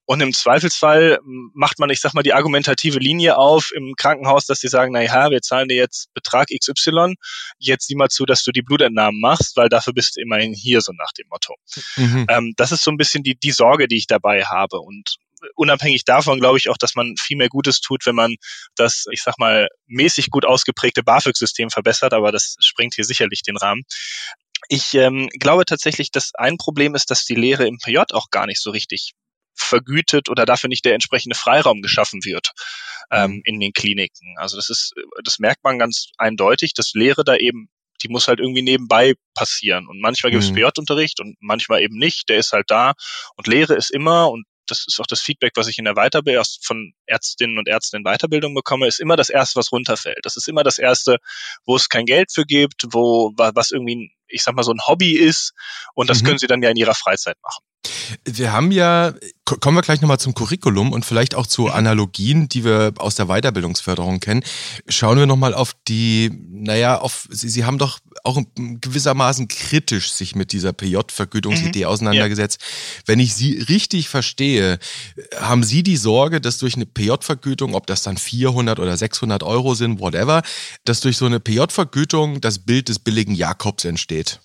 [0.06, 1.20] Und im Zweifelsfall
[1.54, 5.02] macht man, ich sag mal, die argumentative Linie auf im Krankenhaus, dass sie sagen, na
[5.02, 7.14] ja, wir zahlen dir jetzt Betrag XY,
[7.58, 10.80] jetzt sieh mal zu, dass du die Blutentnahmen machst, weil dafür bist du immerhin hier,
[10.80, 11.54] so nach dem Motto.
[11.96, 12.26] Mhm.
[12.28, 14.80] Ähm, das ist so ein bisschen die, die Sorge, die ich dabei habe.
[14.80, 15.16] Und
[15.54, 18.36] unabhängig davon glaube ich auch, dass man viel mehr Gutes tut, wenn man
[18.76, 23.56] das, ich sag mal, mäßig gut ausgeprägte BAföG-System verbessert, aber das sprengt hier sicherlich den
[23.56, 23.82] Rahmen.
[24.68, 28.46] Ich ähm, glaube tatsächlich, dass ein Problem ist, dass die Lehre im PJ auch gar
[28.46, 29.12] nicht so richtig
[29.54, 32.52] vergütet oder dafür nicht der entsprechende Freiraum geschaffen wird
[33.10, 33.42] ähm, mhm.
[33.44, 34.34] in den Kliniken.
[34.38, 34.94] Also das ist,
[35.24, 37.68] das merkt man ganz eindeutig, dass Lehre da eben,
[38.02, 39.86] die muss halt irgendwie nebenbei passieren.
[39.86, 40.56] Und manchmal gibt es mhm.
[40.56, 42.94] PJ-Unterricht und manchmal eben nicht, der ist halt da.
[43.36, 46.44] Und Lehre ist immer, und das ist auch das Feedback, was ich in der Weiterbildung
[46.62, 50.20] von Ärztinnen und Ärzten in Weiterbildung bekomme, ist immer das Erste, was runterfällt.
[50.22, 51.18] Das ist immer das Erste,
[51.66, 55.12] wo es kein Geld für gibt, wo was irgendwie, ich sag mal, so ein Hobby
[55.16, 55.52] ist
[55.94, 56.26] und das mhm.
[56.26, 57.64] können sie dann ja in ihrer Freizeit machen.
[58.24, 59.14] Wir haben ja,
[59.44, 63.26] kommen wir gleich nochmal zum Curriculum und vielleicht auch zu Analogien, die wir aus der
[63.26, 64.42] Weiterbildungsförderung kennen.
[64.88, 70.34] Schauen wir nochmal auf die, naja, auf, Sie, Sie haben doch auch gewissermaßen kritisch sich
[70.34, 71.86] mit dieser PJ-Vergütungsidee mhm.
[71.86, 72.60] auseinandergesetzt.
[72.60, 73.02] Ja.
[73.06, 74.78] Wenn ich Sie richtig verstehe,
[75.38, 79.74] haben Sie die Sorge, dass durch eine PJ-Vergütung, ob das dann 400 oder 600 Euro
[79.74, 80.42] sind, whatever,
[80.84, 84.40] dass durch so eine PJ-Vergütung das Bild des billigen Jakobs entsteht?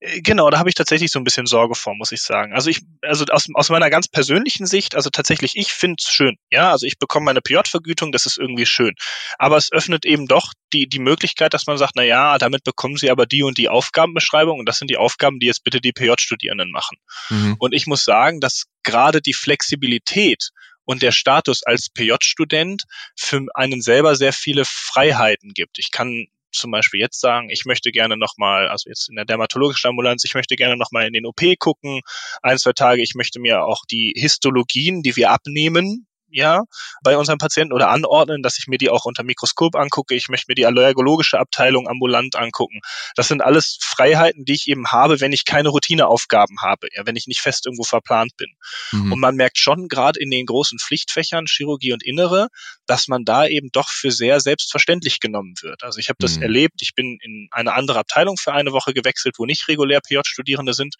[0.00, 2.52] Äh, genau, da habe ich tatsächlich so ein bisschen Sorge vor, muss ich sagen.
[2.52, 6.36] Also ich, also aus, aus meiner ganz persönlichen Sicht, also tatsächlich, ich finde es schön.
[6.50, 8.94] Ja, also ich bekomme meine PJ-Vergütung, das ist irgendwie schön.
[9.38, 12.96] Aber es öffnet eben doch die, die Möglichkeit, dass man sagt, na ja, damit bekommen
[12.96, 15.92] sie aber die und die Aufgabenbeschreibung und das sind die Aufgaben, die jetzt bitte die
[15.92, 16.98] PJ-Studierenden machen.
[17.30, 17.56] Mhm.
[17.58, 20.50] Und ich muss sagen, dass gerade die Flexibilität
[20.84, 22.84] und der Status als PJ-Student
[23.16, 25.78] für einen selber sehr viele Freiheiten gibt.
[25.78, 29.88] Ich kann zum Beispiel jetzt sagen, ich möchte gerne nochmal, also jetzt in der dermatologischen
[29.88, 32.00] Ambulanz, ich möchte gerne nochmal in den OP gucken,
[32.42, 36.62] ein, zwei Tage, ich möchte mir auch die Histologien, die wir abnehmen, ja,
[37.02, 40.14] bei unseren Patienten oder anordnen, dass ich mir die auch unter Mikroskop angucke.
[40.14, 42.80] Ich möchte mir die allergologische Abteilung ambulant angucken.
[43.14, 47.16] Das sind alles Freiheiten, die ich eben habe, wenn ich keine Routineaufgaben habe, ja, wenn
[47.16, 48.52] ich nicht fest irgendwo verplant bin.
[48.92, 49.12] Mhm.
[49.12, 52.48] Und man merkt schon gerade in den großen Pflichtfächern Chirurgie und Innere,
[52.86, 55.82] dass man da eben doch für sehr selbstverständlich genommen wird.
[55.84, 56.42] Also ich habe das mhm.
[56.42, 56.82] erlebt.
[56.82, 60.96] Ich bin in eine andere Abteilung für eine Woche gewechselt, wo nicht regulär PJ-Studierende sind.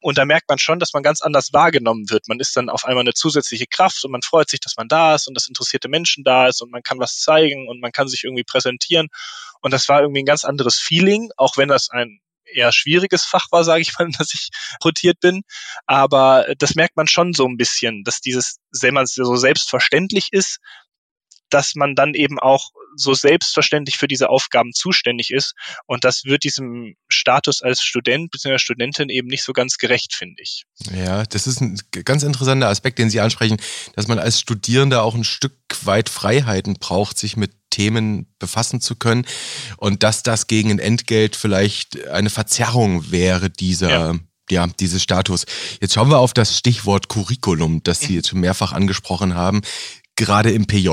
[0.00, 2.28] Und da merkt man schon, dass man ganz anders wahrgenommen wird.
[2.28, 5.14] Man ist dann auf einmal eine zusätzliche Kraft und man freut sich, dass man da
[5.14, 8.08] ist und dass interessierte Menschen da ist und man kann was zeigen und man kann
[8.08, 9.08] sich irgendwie präsentieren.
[9.60, 13.46] Und das war irgendwie ein ganz anderes Feeling, auch wenn das ein eher schwieriges Fach
[13.50, 14.48] war, sage ich mal, dass ich
[14.84, 15.42] rotiert bin.
[15.86, 20.58] Aber das merkt man schon so ein bisschen, dass dieses, wenn man so selbstverständlich ist,
[21.50, 25.54] dass man dann eben auch so selbstverständlich für diese Aufgaben zuständig ist.
[25.86, 28.58] Und das wird diesem Status als Student bzw.
[28.58, 30.64] Studentin eben nicht so ganz gerecht, finde ich.
[30.92, 33.58] Ja, das ist ein ganz interessanter Aspekt, den Sie ansprechen,
[33.94, 38.96] dass man als Studierender auch ein Stück weit Freiheiten braucht, sich mit Themen befassen zu
[38.96, 39.26] können
[39.76, 44.14] und dass das gegen ein Entgelt vielleicht eine Verzerrung wäre dieser ja
[44.50, 45.44] ja, dieses Status.
[45.78, 49.60] Jetzt schauen wir auf das Stichwort Curriculum, das Sie jetzt schon mehrfach angesprochen haben
[50.18, 50.90] gerade im PJ.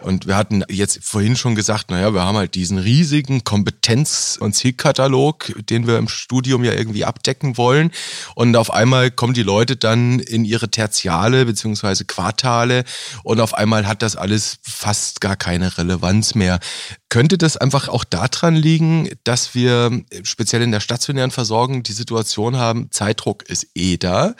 [0.00, 4.54] Und wir hatten jetzt vorhin schon gesagt, naja, wir haben halt diesen riesigen Kompetenz- und
[4.54, 7.92] Zielkatalog, den wir im Studium ja irgendwie abdecken wollen.
[8.34, 12.84] Und auf einmal kommen die Leute dann in ihre Tertiale beziehungsweise Quartale
[13.22, 16.58] und auf einmal hat das alles fast gar keine Relevanz mehr.
[17.10, 22.56] Könnte das einfach auch daran liegen, dass wir speziell in der stationären Versorgung die Situation
[22.56, 24.34] haben, Zeitdruck ist eh da.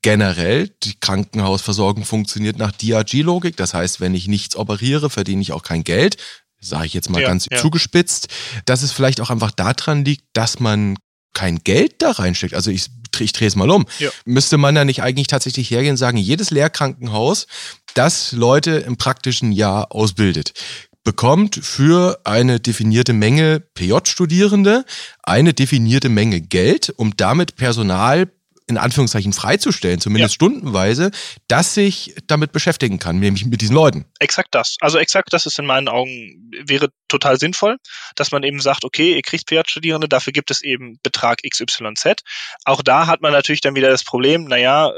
[0.00, 3.58] Generell, die Krankenhausversorgung funktioniert nach DRG-Logik.
[3.58, 6.16] Das heißt, wenn ich nichts operiere, verdiene ich auch kein Geld.
[6.60, 7.58] Sage ich jetzt mal ja, ganz ja.
[7.58, 8.28] zugespitzt.
[8.64, 10.96] Dass es vielleicht auch einfach daran liegt, dass man
[11.34, 12.54] kein Geld da reinsteckt.
[12.54, 12.86] Also ich,
[13.18, 13.84] ich drehe es mal um.
[13.98, 14.10] Ja.
[14.24, 17.46] Müsste man da nicht eigentlich tatsächlich hergehen und sagen, jedes Lehrkrankenhaus,
[17.94, 20.54] das Leute im praktischen Jahr ausbildet,
[21.02, 24.86] bekommt für eine definierte Menge PJ-Studierende
[25.22, 28.30] eine definierte Menge Geld, um damit Personal
[28.66, 30.34] in Anführungszeichen freizustellen, zumindest ja.
[30.36, 31.10] stundenweise,
[31.48, 34.06] dass sich damit beschäftigen kann, nämlich mit diesen Leuten.
[34.20, 34.76] Exakt das.
[34.80, 37.76] Also exakt das ist in meinen Augen, wäre total sinnvoll,
[38.16, 42.22] dass man eben sagt, okay, ihr kriegt PJ-Studierende, dafür gibt es eben Betrag XYZ.
[42.64, 44.92] Auch da hat man natürlich dann wieder das Problem, naja,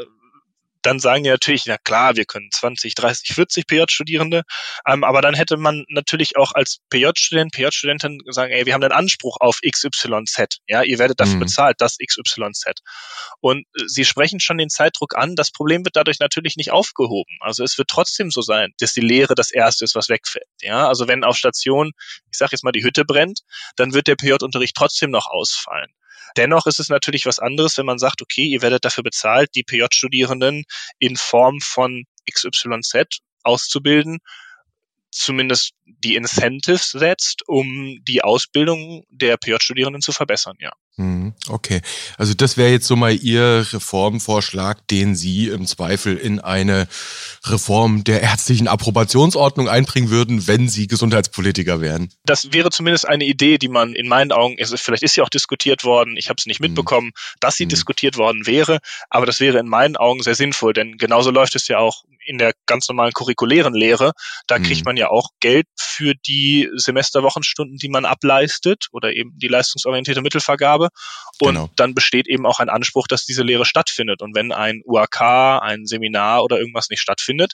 [0.87, 4.43] dann sagen die natürlich, na klar, wir können 20, 30, 40 PJ-Studierende,
[4.87, 8.93] ähm, aber dann hätte man natürlich auch als PJ-Student, PJ-Studentin sagen, ey, wir haben einen
[8.93, 11.41] Anspruch auf XYZ, ja, ihr werdet dafür mhm.
[11.41, 12.81] bezahlt, das XYZ.
[13.41, 17.37] Und äh, Sie sprechen schon den Zeitdruck an, das Problem wird dadurch natürlich nicht aufgehoben.
[17.41, 20.47] Also es wird trotzdem so sein, dass die Lehre das Erste ist, was wegfällt.
[20.61, 21.93] Ja, also wenn auf Station,
[22.31, 23.41] ich sage jetzt mal, die Hütte brennt,
[23.77, 25.91] dann wird der PJ-Unterricht trotzdem noch ausfallen.
[26.37, 29.63] Dennoch ist es natürlich was anderes, wenn man sagt, okay, ihr werdet dafür bezahlt, die
[29.63, 30.65] PJ-Studierenden
[30.99, 34.19] in Form von XYZ auszubilden,
[35.11, 40.73] zumindest die Incentives setzt, um die Ausbildung der PJ-Studierenden zu verbessern, ja.
[40.99, 41.83] Mhm, okay,
[42.17, 46.89] also das wäre jetzt so mal Ihr Reformvorschlag, den Sie im Zweifel in eine
[47.45, 52.09] Reform der ärztlichen Approbationsordnung einbringen würden, wenn Sie Gesundheitspolitiker wären.
[52.25, 55.29] Das wäre zumindest eine Idee, die man in meinen Augen, also vielleicht ist sie auch
[55.29, 56.69] diskutiert worden, ich habe es nicht mhm.
[56.69, 57.71] mitbekommen, dass sie mhm.
[57.71, 58.79] diskutiert worden wäre,
[59.11, 62.39] aber das wäre in meinen Augen sehr sinnvoll, denn genauso läuft es ja auch in
[62.39, 64.13] der ganz normalen curriculären Lehre.
[64.47, 64.85] Da kriegt mhm.
[64.85, 70.89] man ja auch Geld für die Semesterwochenstunden, die man ableistet oder eben die leistungsorientierte Mittelvergabe.
[71.39, 71.71] Und genau.
[71.77, 74.23] dann besteht eben auch ein Anspruch, dass diese Lehre stattfindet.
[74.23, 77.53] Und wenn ein UAK, ein Seminar oder irgendwas nicht stattfindet,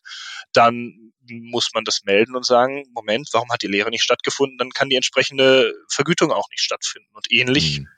[0.52, 4.58] dann muss man das melden und sagen, Moment, warum hat die Lehre nicht stattgefunden?
[4.58, 7.08] Dann kann die entsprechende Vergütung auch nicht stattfinden.
[7.12, 7.88] Und ähnlich, mhm.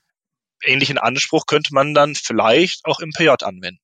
[0.62, 3.80] ähnlichen Anspruch könnte man dann vielleicht auch im PJ anwenden.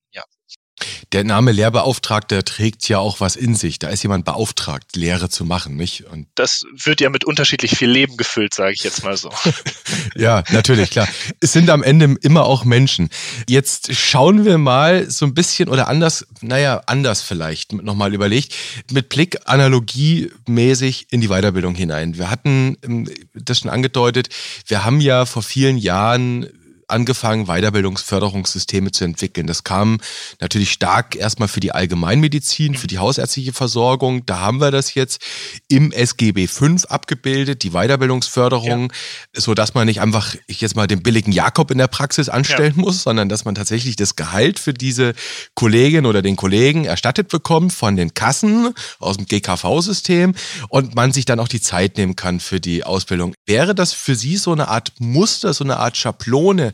[1.13, 3.79] Der Name Lehrbeauftragter trägt ja auch was in sich.
[3.79, 6.05] Da ist jemand beauftragt, Lehre zu machen, nicht?
[6.07, 9.31] Und das wird ja mit unterschiedlich viel Leben gefüllt, sage ich jetzt mal so.
[10.15, 11.09] ja, natürlich, klar.
[11.41, 13.09] Es sind am Ende immer auch Menschen.
[13.49, 18.55] Jetzt schauen wir mal so ein bisschen oder anders, naja, anders vielleicht nochmal überlegt,
[18.93, 22.19] mit Blick analogiemäßig in die Weiterbildung hinein.
[22.19, 24.29] Wir hatten ähm, das schon angedeutet,
[24.67, 26.47] wir haben ja vor vielen Jahren
[26.91, 29.47] angefangen, Weiterbildungsförderungssysteme zu entwickeln.
[29.47, 29.99] Das kam
[30.41, 34.27] natürlich stark erstmal für die Allgemeinmedizin, für die hausärztliche Versorgung.
[34.27, 35.23] Da haben wir das jetzt
[35.69, 38.93] im SGB V abgebildet, die Weiterbildungsförderung,
[39.35, 39.41] ja.
[39.41, 42.75] so dass man nicht einfach, ich jetzt mal den billigen Jakob in der Praxis anstellen
[42.77, 42.83] ja.
[42.83, 45.15] muss, sondern dass man tatsächlich das Gehalt für diese
[45.55, 50.35] Kollegin oder den Kollegen erstattet bekommt von den Kassen aus dem GKV-System
[50.69, 53.35] und man sich dann auch die Zeit nehmen kann für die Ausbildung.
[53.47, 56.73] Wäre das für Sie so eine Art Muster, so eine Art Schablone,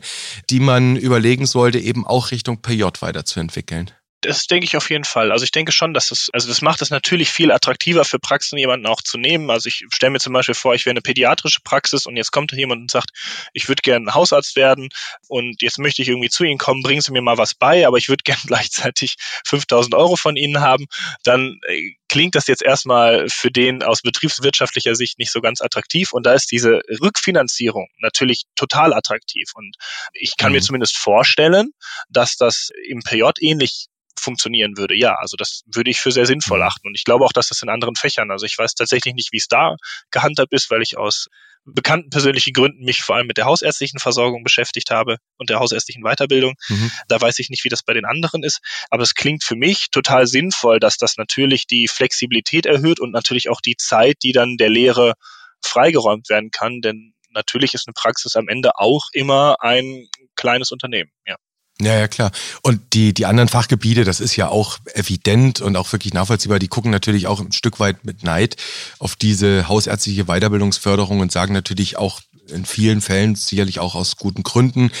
[0.49, 3.91] die man überlegen sollte, eben auch Richtung PJ weiterzuentwickeln?
[4.21, 5.31] Das denke ich auf jeden Fall.
[5.31, 8.57] Also ich denke schon, dass es, also das macht es natürlich viel attraktiver für Praxen,
[8.57, 9.51] jemanden auch zu nehmen.
[9.51, 12.51] Also ich stelle mir zum Beispiel vor, ich wäre eine pädiatrische Praxis und jetzt kommt
[12.51, 13.11] jemand und sagt,
[13.53, 14.89] ich würde gerne Hausarzt werden
[15.27, 17.97] und jetzt möchte ich irgendwie zu Ihnen kommen, bringen Sie mir mal was bei, aber
[17.97, 20.87] ich würde gerne gleichzeitig 5000 Euro von Ihnen haben.
[21.23, 26.13] Dann äh, klingt das jetzt erstmal für den aus betriebswirtschaftlicher Sicht nicht so ganz attraktiv
[26.13, 29.75] und da ist diese Rückfinanzierung natürlich total attraktiv und
[30.13, 30.55] ich kann mhm.
[30.55, 31.73] mir zumindest vorstellen,
[32.09, 33.85] dass das im PJ ähnlich
[34.19, 34.95] funktionieren würde.
[34.95, 36.65] Ja, also das würde ich für sehr sinnvoll mhm.
[36.65, 36.87] achten.
[36.87, 39.37] Und ich glaube auch, dass das in anderen Fächern, also ich weiß tatsächlich nicht, wie
[39.37, 39.75] es da
[40.09, 41.27] gehandhabt ist, weil ich aus
[41.67, 46.03] bekannten persönlichen Gründen mich vor allem mit der hausärztlichen Versorgung beschäftigt habe und der hausärztlichen
[46.03, 46.55] Weiterbildung.
[46.69, 46.91] Mhm.
[47.07, 48.59] Da weiß ich nicht, wie das bei den anderen ist.
[48.89, 53.49] Aber es klingt für mich total sinnvoll, dass das natürlich die Flexibilität erhöht und natürlich
[53.49, 55.13] auch die Zeit, die dann der Lehre
[55.61, 56.81] freigeräumt werden kann.
[56.81, 61.11] Denn natürlich ist eine Praxis am Ende auch immer ein kleines Unternehmen.
[61.25, 61.35] Ja.
[61.79, 62.31] Ja, ja, klar.
[62.63, 66.67] Und die, die anderen Fachgebiete, das ist ja auch evident und auch wirklich nachvollziehbar, die
[66.67, 68.55] gucken natürlich auch ein Stück weit mit Neid
[68.97, 74.41] auf diese hausärztliche Weiterbildungsförderung und sagen natürlich auch in vielen Fällen sicherlich auch aus guten
[74.41, 74.91] Gründen,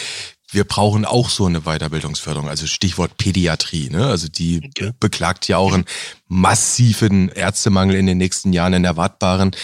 [0.49, 3.89] wir brauchen auch so eine Weiterbildungsförderung, also Stichwort Pädiatrie.
[3.89, 4.07] Ne?
[4.07, 4.91] Also die ja.
[4.99, 5.85] beklagt ja auch einen
[6.29, 9.55] massiven Ärztemangel in den nächsten Jahren in erwartbaren.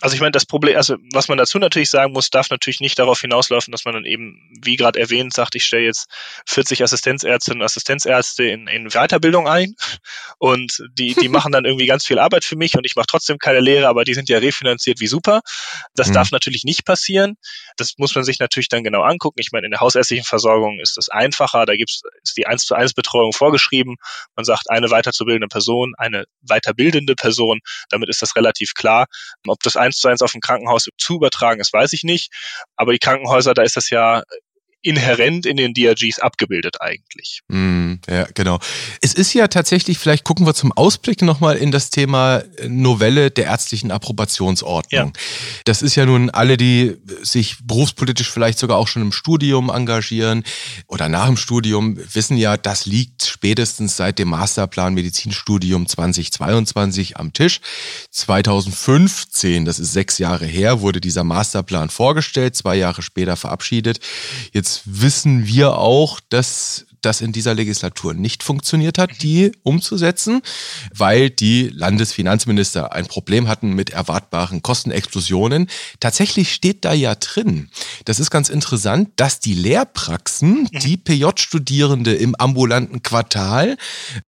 [0.00, 2.98] Also ich meine, das Problem, also was man dazu natürlich sagen muss, darf natürlich nicht
[2.98, 6.08] darauf hinauslaufen, dass man dann eben, wie gerade erwähnt, sagt, ich stelle jetzt
[6.46, 9.74] 40 Assistenzärztinnen und Assistenzärzte in, in Weiterbildung ein
[10.38, 13.38] und die, die machen dann irgendwie ganz viel Arbeit für mich und ich mache trotzdem
[13.38, 15.40] keine Lehre, aber die sind ja refinanziert wie super.
[15.94, 16.14] Das mhm.
[16.14, 17.36] darf natürlich nicht passieren.
[17.76, 19.40] Das muss man sich natürlich dann genau angucken.
[19.40, 22.74] Ich meine, in der hausärztlichen Versorgung ist das einfacher, da gibt's ist die 1 zu
[22.74, 23.96] 1 Betreuung vorgeschrieben.
[24.34, 27.60] Man sagt, eine weiterzubildende Person, eine weiterbildende Person.
[27.90, 29.06] Damit ist das relativ klar.
[29.46, 32.32] Ob das eins zu eins auf ein Krankenhaus zu übertragen ist, weiß ich nicht.
[32.76, 34.22] Aber die Krankenhäuser, da ist das ja
[34.82, 37.40] inhärent in den DRGs abgebildet eigentlich.
[37.48, 38.60] Mm, ja, genau.
[39.00, 43.46] Es ist ja tatsächlich, vielleicht gucken wir zum Ausblick nochmal in das Thema Novelle der
[43.46, 45.12] ärztlichen Approbationsordnung.
[45.14, 45.20] Ja.
[45.64, 50.44] Das ist ja nun alle, die sich berufspolitisch vielleicht sogar auch schon im Studium engagieren
[50.86, 57.32] oder nach dem Studium, wissen ja, das liegt spätestens seit dem Masterplan Medizinstudium 2022 am
[57.32, 57.60] Tisch.
[58.10, 64.00] 2015, das ist sechs Jahre her, wurde dieser Masterplan vorgestellt, zwei Jahre später verabschiedet.
[64.52, 70.42] Jetzt wissen wir auch, dass das in dieser Legislatur nicht funktioniert hat, die umzusetzen,
[70.92, 75.68] weil die Landesfinanzminister ein Problem hatten mit erwartbaren Kostenexplosionen.
[76.00, 77.70] Tatsächlich steht da ja drin,
[78.04, 83.76] das ist ganz interessant, dass die Lehrpraxen, die PJ-Studierende im ambulanten Quartal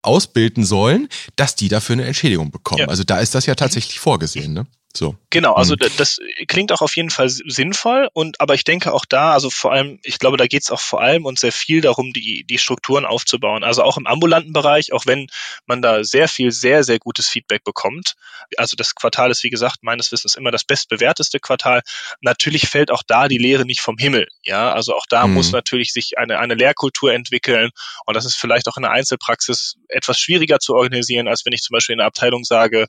[0.02, 2.82] ausbilden sollen, dass die dafür eine Entschädigung bekommen.
[2.82, 2.88] Ja.
[2.88, 4.52] Also da ist das ja tatsächlich vorgesehen.
[4.52, 4.66] Ne?
[4.96, 5.16] So.
[5.30, 5.86] Genau, also mhm.
[5.98, 9.72] das klingt auch auf jeden Fall sinnvoll und aber ich denke auch da, also vor
[9.72, 12.58] allem, ich glaube, da geht es auch vor allem und sehr viel darum, die, die
[12.58, 13.64] Strukturen aufzubauen.
[13.64, 15.26] Also auch im ambulanten Bereich, auch wenn
[15.66, 18.14] man da sehr viel, sehr, sehr gutes Feedback bekommt.
[18.56, 21.82] Also das Quartal ist, wie gesagt, meines Wissens immer das bestbewerteste Quartal.
[22.22, 24.26] Natürlich fällt auch da die Lehre nicht vom Himmel.
[24.42, 25.34] Ja, also auch da mhm.
[25.34, 27.70] muss natürlich sich eine, eine Lehrkultur entwickeln
[28.06, 31.62] und das ist vielleicht auch in der Einzelpraxis etwas schwieriger zu organisieren, als wenn ich
[31.62, 32.86] zum Beispiel in der Abteilung sage,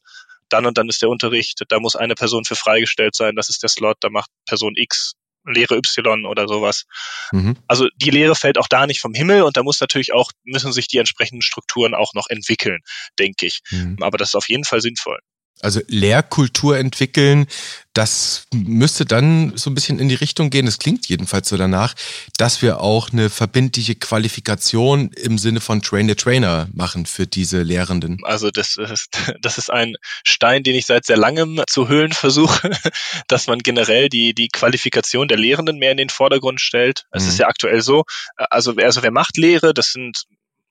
[0.50, 3.64] dann und dann ist der Unterricht, da muss eine Person für freigestellt sein, das ist
[3.64, 5.14] der Slot, da macht Person X
[5.46, 6.86] Lehre Y oder sowas.
[7.32, 7.58] Mhm.
[7.68, 10.74] Also die Lehre fällt auch da nicht vom Himmel und da muss natürlich auch, müssen
[10.74, 12.82] sich die entsprechenden Strukturen auch noch entwickeln,
[13.18, 13.62] denke ich.
[13.72, 13.98] Mhm.
[14.02, 15.20] Aber das ist auf jeden Fall sinnvoll.
[15.62, 17.48] Also Lehrkultur entwickeln,
[17.94, 21.96] das müsste dann so ein bisschen in die Richtung gehen, es klingt jedenfalls so danach,
[22.38, 28.20] dass wir auch eine verbindliche Qualifikation im Sinne von Train-the-Trainer machen für diese Lehrenden.
[28.24, 32.72] Also das ist, das ist ein Stein, den ich seit sehr langem zu höhlen versuche,
[33.28, 37.06] dass man generell die, die Qualifikation der Lehrenden mehr in den Vordergrund stellt.
[37.12, 37.30] Es mhm.
[37.30, 38.06] ist ja aktuell so,
[38.38, 40.24] also, also wer macht Lehre, das sind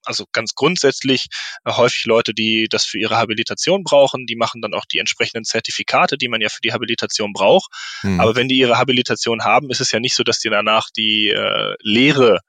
[0.09, 1.27] also ganz grundsätzlich
[1.64, 5.44] äh, häufig Leute, die das für ihre Habilitation brauchen, die machen dann auch die entsprechenden
[5.44, 7.71] Zertifikate, die man ja für die Habilitation braucht.
[8.03, 8.21] Mhm.
[8.21, 11.29] Aber wenn die ihre Habilitation haben, ist es ja nicht so, dass die danach die
[11.29, 12.40] äh, Lehre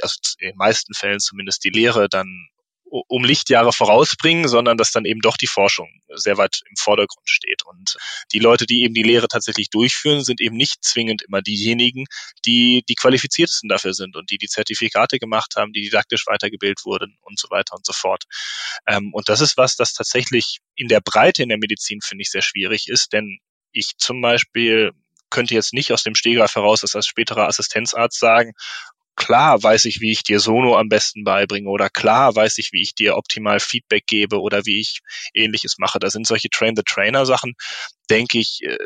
[0.00, 2.48] also in den meisten Fällen zumindest die Lehre dann
[2.92, 7.62] um Lichtjahre vorausbringen, sondern dass dann eben doch die Forschung sehr weit im Vordergrund steht.
[7.64, 7.96] Und
[8.32, 12.04] die Leute, die eben die Lehre tatsächlich durchführen, sind eben nicht zwingend immer diejenigen,
[12.44, 17.16] die die qualifiziertesten dafür sind und die die Zertifikate gemacht haben, die didaktisch weitergebildet wurden
[17.22, 18.24] und so weiter und so fort.
[18.86, 22.30] Ähm, und das ist was, das tatsächlich in der Breite in der Medizin, finde ich,
[22.30, 23.38] sehr schwierig ist, denn
[23.72, 24.92] ich zum Beispiel
[25.30, 28.52] könnte jetzt nicht aus dem Stehgreif heraus als späterer Assistenzarzt sagen,
[29.16, 32.82] klar weiß ich, wie ich dir Sono am besten beibringe oder klar weiß ich, wie
[32.82, 35.00] ich dir optimal Feedback gebe oder wie ich
[35.34, 35.98] ähnliches mache.
[35.98, 37.54] Da sind solche Train-the-Trainer-Sachen,
[38.10, 38.76] denke ich, äh,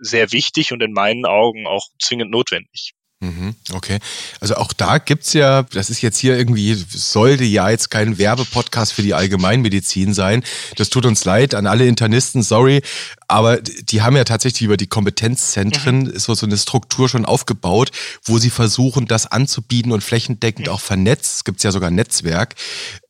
[0.00, 2.92] sehr wichtig und in meinen Augen auch zwingend notwendig.
[3.24, 4.00] Mhm, okay.
[4.40, 8.92] Also auch da gibt's ja, das ist jetzt hier irgendwie, sollte ja jetzt kein Werbepodcast
[8.92, 10.44] für die Allgemeinmedizin sein.
[10.76, 12.82] Das tut uns leid an alle Internisten, sorry.
[13.26, 16.18] Aber die haben ja tatsächlich über die Kompetenzzentren mhm.
[16.18, 17.90] so, so eine Struktur schon aufgebaut,
[18.24, 20.72] wo sie versuchen, das anzubieten und flächendeckend mhm.
[20.74, 21.36] auch vernetzt.
[21.36, 22.54] Es gibt ja sogar ein Netzwerk.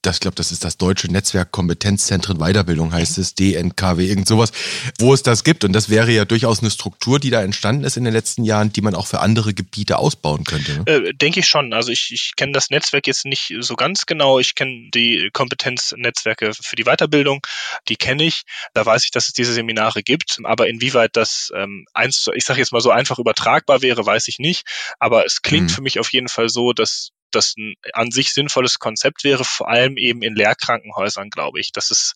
[0.05, 4.53] Das, ich glaube, das ist das Deutsche Netzwerk Kompetenzzentren Weiterbildung, heißt es, DNKW, irgend sowas,
[4.99, 5.65] wo es das gibt.
[5.65, 8.71] Und das wäre ja durchaus eine Struktur, die da entstanden ist in den letzten Jahren,
[8.71, 10.75] die man auch für andere Gebiete ausbauen könnte.
[10.75, 10.85] Ne?
[10.87, 11.73] Äh, denke ich schon.
[11.73, 14.39] Also ich, ich kenne das Netzwerk jetzt nicht so ganz genau.
[14.39, 17.41] Ich kenne die Kompetenznetzwerke für die Weiterbildung,
[17.89, 18.43] die kenne ich.
[18.75, 20.39] Da weiß ich, dass es diese Seminare gibt.
[20.45, 24.39] Aber inwieweit das ähm, eins, ich sage jetzt mal so einfach übertragbar wäre, weiß ich
[24.39, 24.67] nicht.
[24.99, 25.75] Aber es klingt mhm.
[25.75, 29.69] für mich auf jeden Fall so, dass das ein an sich sinnvolles Konzept wäre, vor
[29.69, 31.73] allem eben in Lehrkrankenhäusern, glaube ich.
[31.73, 32.15] Das ist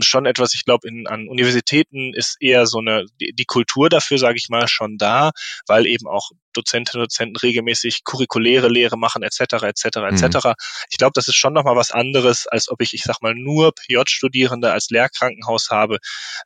[0.00, 4.36] schon etwas, ich glaube, in, an Universitäten ist eher so eine, die Kultur dafür, sage
[4.36, 5.32] ich mal, schon da,
[5.66, 10.54] weil eben auch Dozentinnen und Dozenten regelmäßig curriculäre Lehre machen, etc., etc., etc.
[10.90, 13.72] Ich glaube, das ist schon nochmal was anderes, als ob ich, ich sag mal, nur
[13.74, 15.98] PJ-Studierende als Lehrkrankenhaus habe.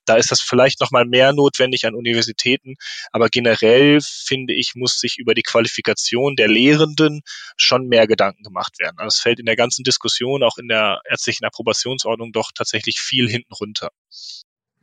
[0.05, 2.75] Da ist das vielleicht nochmal mehr notwendig an Universitäten,
[3.12, 7.23] aber generell finde ich, muss sich über die Qualifikation der Lehrenden
[7.57, 8.97] schon mehr Gedanken gemacht werden.
[8.99, 13.29] Also es fällt in der ganzen Diskussion, auch in der ärztlichen Approbationsordnung, doch tatsächlich viel
[13.29, 13.91] hinten runter.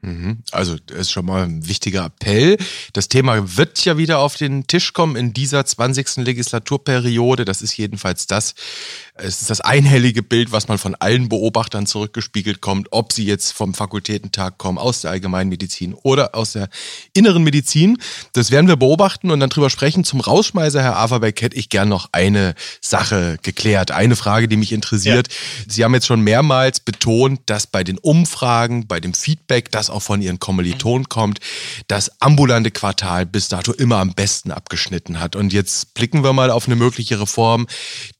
[0.01, 0.37] Mhm.
[0.51, 2.57] Also das ist schon mal ein wichtiger Appell.
[2.93, 6.17] Das Thema wird ja wieder auf den Tisch kommen in dieser 20.
[6.17, 7.43] Legislaturperiode.
[7.43, 8.55] Das ist jedenfalls das,
[9.15, 13.51] es ist das einhellige Bild, was man von allen Beobachtern zurückgespiegelt kommt, ob sie jetzt
[13.51, 16.69] vom Fakultätentag kommen, aus der Allgemeinmedizin oder aus der
[17.13, 17.97] inneren Medizin.
[18.31, 20.05] Das werden wir beobachten und dann drüber sprechen.
[20.05, 23.91] Zum Rausschmeißer, Herr Averbeck, hätte ich gern noch eine Sache geklärt.
[23.91, 25.27] Eine Frage, die mich interessiert.
[25.27, 25.33] Ja.
[25.67, 30.01] Sie haben jetzt schon mehrmals betont, dass bei den Umfragen, bei dem Feedback, das auch
[30.01, 31.39] von Ihren Kommilitonen kommt,
[31.87, 35.35] das ambulante Quartal bis dato immer am besten abgeschnitten hat.
[35.35, 37.67] Und jetzt blicken wir mal auf eine mögliche Reform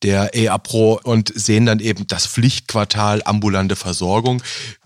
[0.03, 4.41] der EAPRO und sehen dann eben das Pflichtquartal ambulante Versorgung.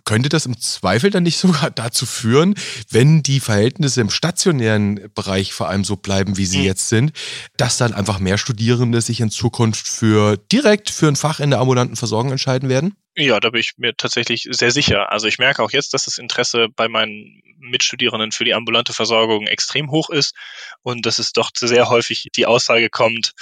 [0.06, 2.56] Könnte das im Zweifel dann nicht sogar dazu führen,
[2.89, 6.66] wenn die Verhältnisse im stationären Bereich vor allem so bleiben, wie sie mhm.
[6.66, 7.12] jetzt sind,
[7.58, 11.60] dass dann einfach mehr Studierende sich in Zukunft für direkt für ein Fach in der
[11.60, 12.96] ambulanten Versorgung entscheiden werden?
[13.16, 15.12] Ja, da bin ich mir tatsächlich sehr sicher.
[15.12, 19.47] Also ich merke auch jetzt, dass das Interesse bei meinen Mitstudierenden für die ambulante Versorgung
[19.47, 20.36] extrem hoch ist
[20.82, 23.34] und dass es doch sehr häufig die Aussage kommt,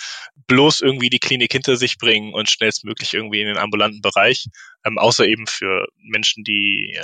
[0.47, 4.45] bloß irgendwie die Klinik hinter sich bringen und schnellstmöglich irgendwie in den ambulanten Bereich,
[4.86, 7.03] ähm, außer eben für Menschen, die äh,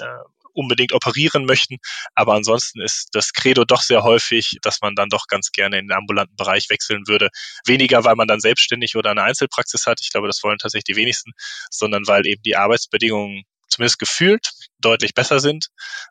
[0.58, 1.78] unbedingt operieren möchten.
[2.16, 5.88] Aber ansonsten ist das Credo doch sehr häufig, dass man dann doch ganz gerne in
[5.88, 7.30] den ambulanten Bereich wechseln würde.
[7.66, 10.00] Weniger, weil man dann selbstständig oder eine Einzelpraxis hat.
[10.02, 11.32] Ich glaube, das wollen tatsächlich die wenigsten,
[11.70, 13.44] sondern weil eben die Arbeitsbedingungen
[13.78, 15.68] zumindest gefühlt deutlich besser sind.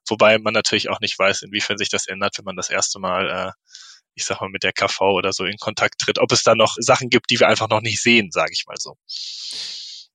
[0.09, 3.29] Wobei man natürlich auch nicht weiß, inwiefern sich das ändert, wenn man das erste Mal
[3.29, 3.53] äh,
[4.17, 6.75] ich sag mal, mit der KV oder so in Kontakt tritt, ob es da noch
[6.79, 8.97] Sachen gibt, die wir einfach noch nicht sehen, sage ich mal so.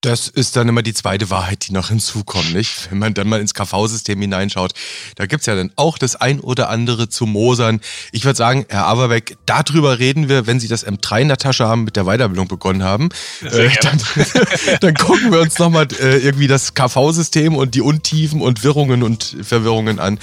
[0.02, 2.90] Das ist dann immer die zweite Wahrheit, die noch hinzukommt, nicht?
[2.90, 4.74] Wenn man dann mal ins KV-System hineinschaut,
[5.14, 7.82] da gibt's ja dann auch das ein oder andere zu mosern.
[8.12, 11.68] Ich würde sagen, Herr Averbeck, darüber reden wir, wenn Sie das M3 in der Tasche
[11.68, 13.10] haben, mit der Weiterbildung begonnen haben.
[13.44, 14.02] Äh, dann,
[14.82, 19.38] dann, gucken wir uns nochmal äh, irgendwie das KV-System und die Untiefen und Wirrungen und
[19.44, 20.18] Verwirrungen an.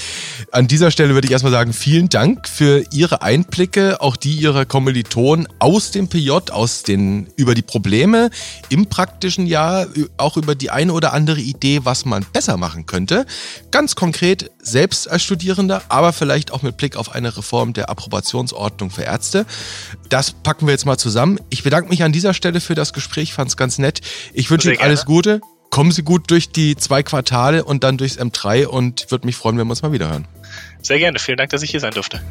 [0.51, 4.65] An dieser Stelle würde ich erstmal sagen, vielen Dank für Ihre Einblicke, auch die Ihrer
[4.65, 8.31] Kommilitonen aus dem PJ, aus den, über die Probleme
[8.71, 12.87] im praktischen Jahr ja auch über die eine oder andere Idee, was man besser machen
[12.87, 13.27] könnte.
[13.71, 18.91] Ganz konkret selbst als Studierender, aber vielleicht auch mit Blick auf eine Reform der Approbationsordnung
[18.91, 19.47] für Ärzte.
[20.09, 21.39] Das packen wir jetzt mal zusammen.
[21.51, 24.01] Ich bedanke mich an dieser Stelle für das Gespräch, fand es ganz nett.
[24.33, 25.41] Ich wünsche Ihnen alles Gute.
[25.71, 29.59] Kommen Sie gut durch die zwei Quartale und dann durchs M3 und würde mich freuen,
[29.59, 30.27] wenn wir uns mal wieder hören.
[30.81, 31.19] Sehr gerne.
[31.19, 32.23] Vielen Dank, dass ich hier sein durfte.